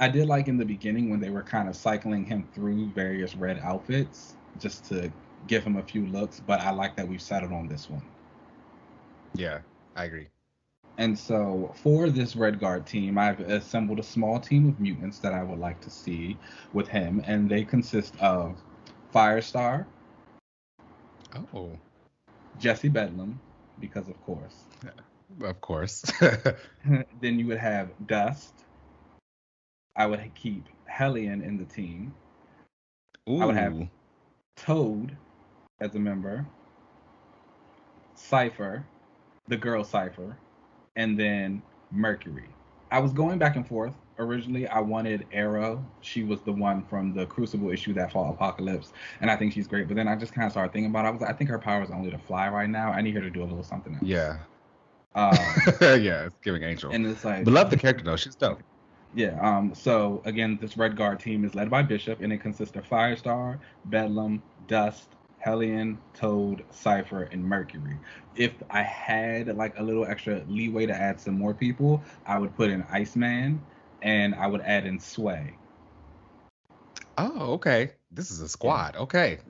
[0.00, 3.36] I did like in the beginning when they were kind of cycling him through various
[3.36, 5.12] red outfits just to
[5.46, 8.02] give him a few looks, but I like that we've settled on this one.
[9.34, 9.60] yeah,
[9.96, 10.28] I agree.
[10.98, 15.32] And so for this Red Guard team, I've assembled a small team of mutants that
[15.32, 16.38] I would like to see
[16.72, 18.56] with him, and they consist of
[19.14, 19.86] Firestar,
[21.54, 21.70] Oh,
[22.58, 23.40] Jesse Bedlam,
[23.80, 24.64] because of course.
[25.42, 26.02] of course.
[27.20, 28.52] then you would have Dust.
[29.96, 32.14] I would keep Hellion in the team.
[33.28, 33.40] Ooh.
[33.42, 33.88] I would have-
[34.56, 35.16] Toad
[35.80, 36.46] as a member.
[38.14, 38.84] Cipher,
[39.48, 40.36] the girl Cipher,
[40.96, 42.48] and then Mercury.
[42.90, 43.94] I was going back and forth.
[44.18, 45.82] Originally, I wanted Arrow.
[46.02, 48.92] She was the one from the Crucible issue that fought Apocalypse,
[49.22, 49.88] and I think she's great.
[49.88, 51.08] But then I just kind of started thinking about it.
[51.08, 52.90] I was like, I think her power is only to fly right now.
[52.90, 54.02] I need her to do a little something else.
[54.02, 54.38] Yeah.
[55.14, 55.32] Um,
[55.80, 56.90] yeah, it's giving Angel.
[56.92, 58.16] and it's like, but love the character though.
[58.16, 58.60] She's dope.
[59.12, 59.38] Yeah.
[59.40, 59.74] Um.
[59.74, 63.58] So again, this Red Guard team is led by Bishop, and it consists of Firestar,
[63.86, 67.98] Bedlam, Dust, Hellion, Toad, Cipher, and Mercury.
[68.36, 72.54] If I had like a little extra leeway to add some more people, I would
[72.56, 73.60] put in Iceman,
[74.02, 75.58] and I would add in Sway.
[77.16, 77.92] Oh, okay.
[78.12, 78.96] This is a squad.
[78.96, 79.38] Okay.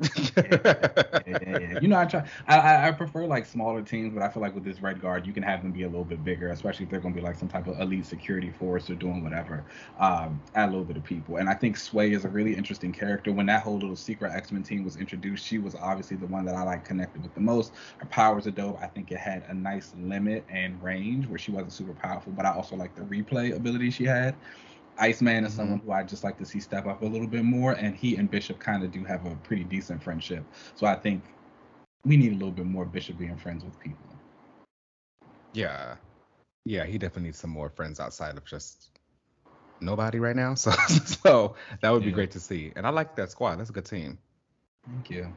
[1.27, 1.75] Yeah, yeah, yeah.
[1.81, 2.29] You know, I try.
[2.47, 5.33] I, I prefer like smaller teams, but I feel like with this Red Guard, you
[5.33, 7.37] can have them be a little bit bigger, especially if they're going to be like
[7.37, 9.67] some type of elite security force or doing whatever.
[9.99, 12.93] Um, add a little bit of people, and I think Sway is a really interesting
[12.93, 13.33] character.
[13.33, 16.45] When that whole little secret X Men team was introduced, she was obviously the one
[16.47, 17.75] that I like connected with the most.
[17.99, 18.79] Her powers are dope.
[18.81, 22.47] I think it had a nice limit and range where she wasn't super powerful, but
[22.47, 24.41] I also like the replay ability she had.
[25.01, 25.87] Iceman is someone mm-hmm.
[25.89, 28.31] who I just like to see step up a little bit more, and he and
[28.31, 30.45] Bishop kind of do have a pretty decent friendship.
[30.75, 31.25] So I think
[32.05, 34.05] we need a little bit more Bishop being friends with people.
[35.53, 35.97] yeah.
[36.67, 38.91] Yeah, he definitely needs some more friends outside of just
[39.81, 40.55] nobody right now.
[40.57, 42.15] So so that would be Yeah.
[42.15, 42.73] great to see.
[42.77, 43.57] And I like that squad.
[43.57, 44.19] That's a good team.
[44.87, 45.33] Thank you.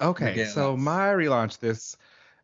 [0.00, 1.96] Okay, Yeah, so that's- my relaunch this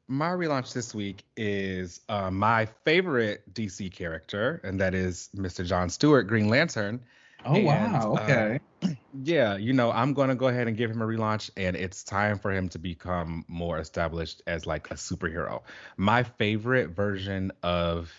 [0.09, 5.65] my relaunch this week is uh, my favorite DC character, and that is Mr.
[5.65, 7.01] John Stewart, Green Lantern.
[7.45, 8.13] Oh And, wow.
[8.15, 8.59] uh, Okay.
[9.17, 12.39] Yeah, you know, I'm gonna go ahead and give him a relaunch, and it's time
[12.39, 15.63] for him to become more established as like a superhero.
[15.97, 18.13] My favorite version of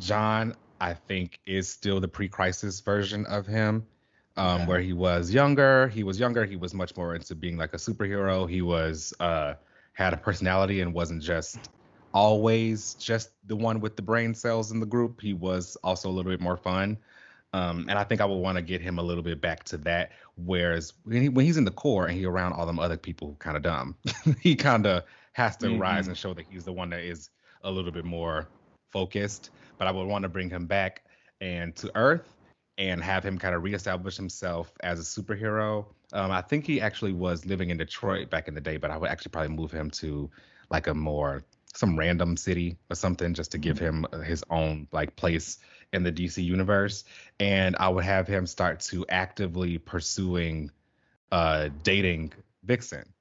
[0.00, 3.86] John, I think, is still the pre-crisis version of him,
[4.36, 4.66] um, Okay.
[4.66, 5.88] where he was younger.
[5.88, 6.44] He was younger.
[6.44, 8.48] He was much more into being like a superhero.
[8.48, 9.54] He was uh,
[9.96, 11.70] had a personality and wasn't just
[12.12, 15.20] always just the one with the brain cells in the group.
[15.20, 16.98] He was also a little bit more fun.
[17.54, 19.78] Um, and I think I would want to get him a little bit back to
[19.78, 20.12] that.
[20.36, 23.36] Whereas when, he, when he's in the core and he around all them other people
[23.38, 23.96] kind of dumb,
[24.42, 26.08] he kind of has to rise Mhm.
[26.08, 27.30] and show that he's the one that is
[27.62, 28.50] a little bit more
[28.92, 29.50] focused.
[29.78, 31.04] But I would want to bring him back
[31.40, 32.35] and to Earth
[32.78, 35.86] and have him kind of reestablish himself as a superhero.
[36.12, 38.96] Um, I think he actually was living in Detroit back in the day, but I
[38.96, 40.30] would actually probably move him to
[40.70, 41.44] like a more
[41.74, 45.58] some random city or something just to give him uh, his own like place
[45.92, 47.04] in the DC universe.
[47.38, 50.70] And I would have him start to actively pursuing
[51.32, 52.32] uh dating
[52.64, 53.12] Vixen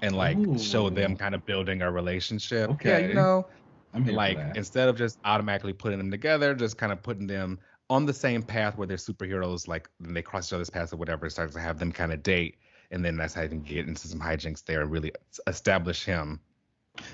[0.00, 2.70] and like show them kind of building a relationship.
[2.84, 3.08] Yeah, Okay.
[3.08, 3.46] you know,
[3.94, 7.60] I'm like instead of just automatically putting them together, just kind of putting them
[7.90, 11.28] on the same path where they're superheroes, like they cross each other's paths or whatever,
[11.28, 12.56] starts to have them kind of date,
[12.90, 15.12] and then that's how you can get into some hijinks there and really
[15.46, 16.40] establish him.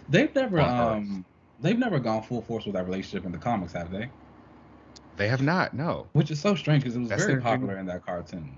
[0.08, 0.66] They've never Earth.
[0.68, 1.24] um
[1.60, 4.08] they've never gone full force with that relationship in the comics, have they?
[5.16, 7.50] They have not, no, Which is so strange because it was That's very their thing.
[7.50, 8.56] popular in that cartoon.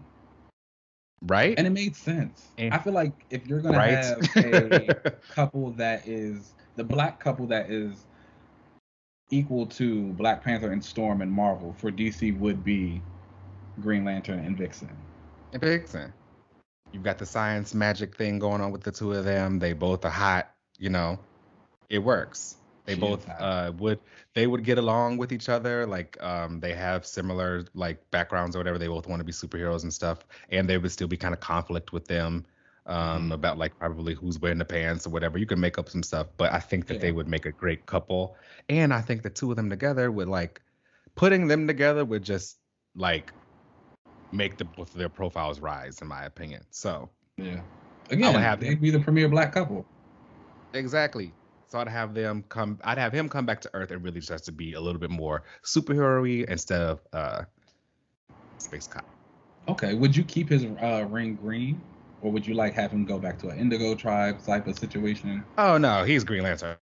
[1.23, 1.55] right?
[1.57, 2.49] And it made sense.
[2.59, 3.93] And- I feel like if you're gonna right?
[3.93, 4.95] have a
[5.31, 8.05] couple that is the black couple that is
[9.31, 13.01] equal to Black Panther and Storm and Marvel for DC would be
[13.81, 14.91] Green Lantern and Vixen.
[15.53, 16.13] And Vixen.
[16.93, 19.59] You've got the science magic thing going on with the two of them.
[19.59, 20.51] They both are hot.
[20.79, 21.19] You know,
[21.89, 22.57] it works.
[22.87, 24.01] They she both uh, would
[24.35, 25.87] they would get along with each other.
[25.87, 28.79] Like um, they have similar like backgrounds or whatever.
[28.79, 31.41] They both want to be superheroes and stuff, and there would still be kind of
[31.41, 32.47] conflict with them
[32.87, 33.33] um, mm-hmm.
[33.33, 35.39] about like probably who's wearing the pants or whatever.
[35.39, 37.01] You can make up some stuff, but I think that yeah.
[37.01, 38.37] they would make a great couple,
[38.69, 40.61] and I think the two of them together would like
[41.15, 42.59] putting them together would just
[42.95, 43.33] like
[44.33, 46.65] make the both of their profiles rise, in my opinion.
[46.71, 47.61] So yeah,
[48.11, 48.81] again, have they'd them.
[48.81, 49.87] be the premier black couple.
[50.73, 51.33] Exactly.
[51.69, 52.81] So I'd have them come.
[52.83, 55.11] I'd have him come back to Earth and really just to be a little bit
[55.11, 57.43] more superhero-y instead of uh,
[58.59, 59.05] space cop.
[59.69, 59.95] Okay.
[59.95, 61.81] Would you keep his uh, ring green,
[62.23, 65.45] or would you like have him go back to an Indigo tribe type of situation?
[65.59, 66.77] Oh no, he's Green Lantern.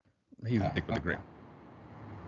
[0.48, 1.18] He's uh, with the green.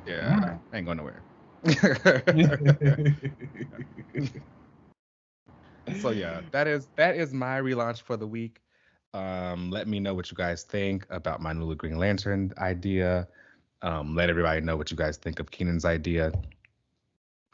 [0.05, 0.57] Yeah, right.
[0.73, 1.21] ain't going nowhere.
[6.01, 8.61] so yeah, that is that is my relaunch for the week.
[9.13, 13.27] Um, let me know what you guys think about my new Green Lantern idea.
[13.81, 16.31] Um, let everybody know what you guys think of Keenan's idea.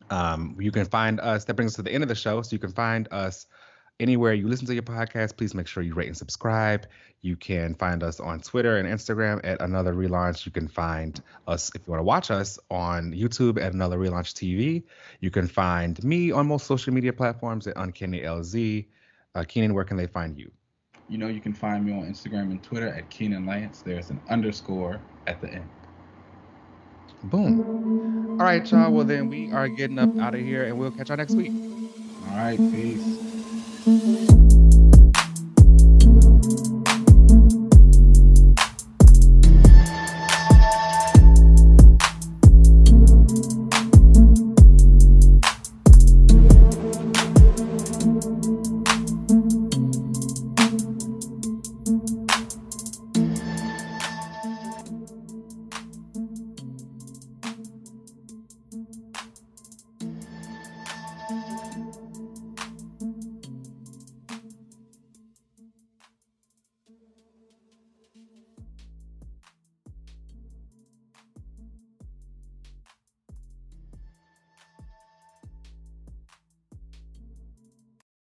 [0.09, 1.45] Um, you can find us.
[1.45, 2.41] That brings us to the end of the show.
[2.41, 3.47] So you can find us
[3.99, 5.37] anywhere you listen to your podcast.
[5.37, 6.87] Please make sure you rate and subscribe.
[7.21, 10.45] You can find us on Twitter and Instagram at Another Relaunch.
[10.45, 14.33] You can find us if you want to watch us on YouTube at Another Relaunch
[14.33, 14.83] TV.
[15.21, 18.85] You can find me on most social media platforms at Uncanny LZ.
[19.35, 20.51] Uh, Keenan, where can they find you?
[21.09, 23.81] You know, you can find me on Instagram and Twitter at Keenan Lance.
[23.81, 25.69] There's an underscore at the end.
[27.23, 28.39] Boom.
[28.39, 28.91] All right, y'all.
[28.91, 31.53] Well, then we are getting up out of here and we'll catch y'all next week.
[32.29, 32.57] All right.
[32.57, 33.42] Peace.
[33.85, 34.52] Mm-hmm.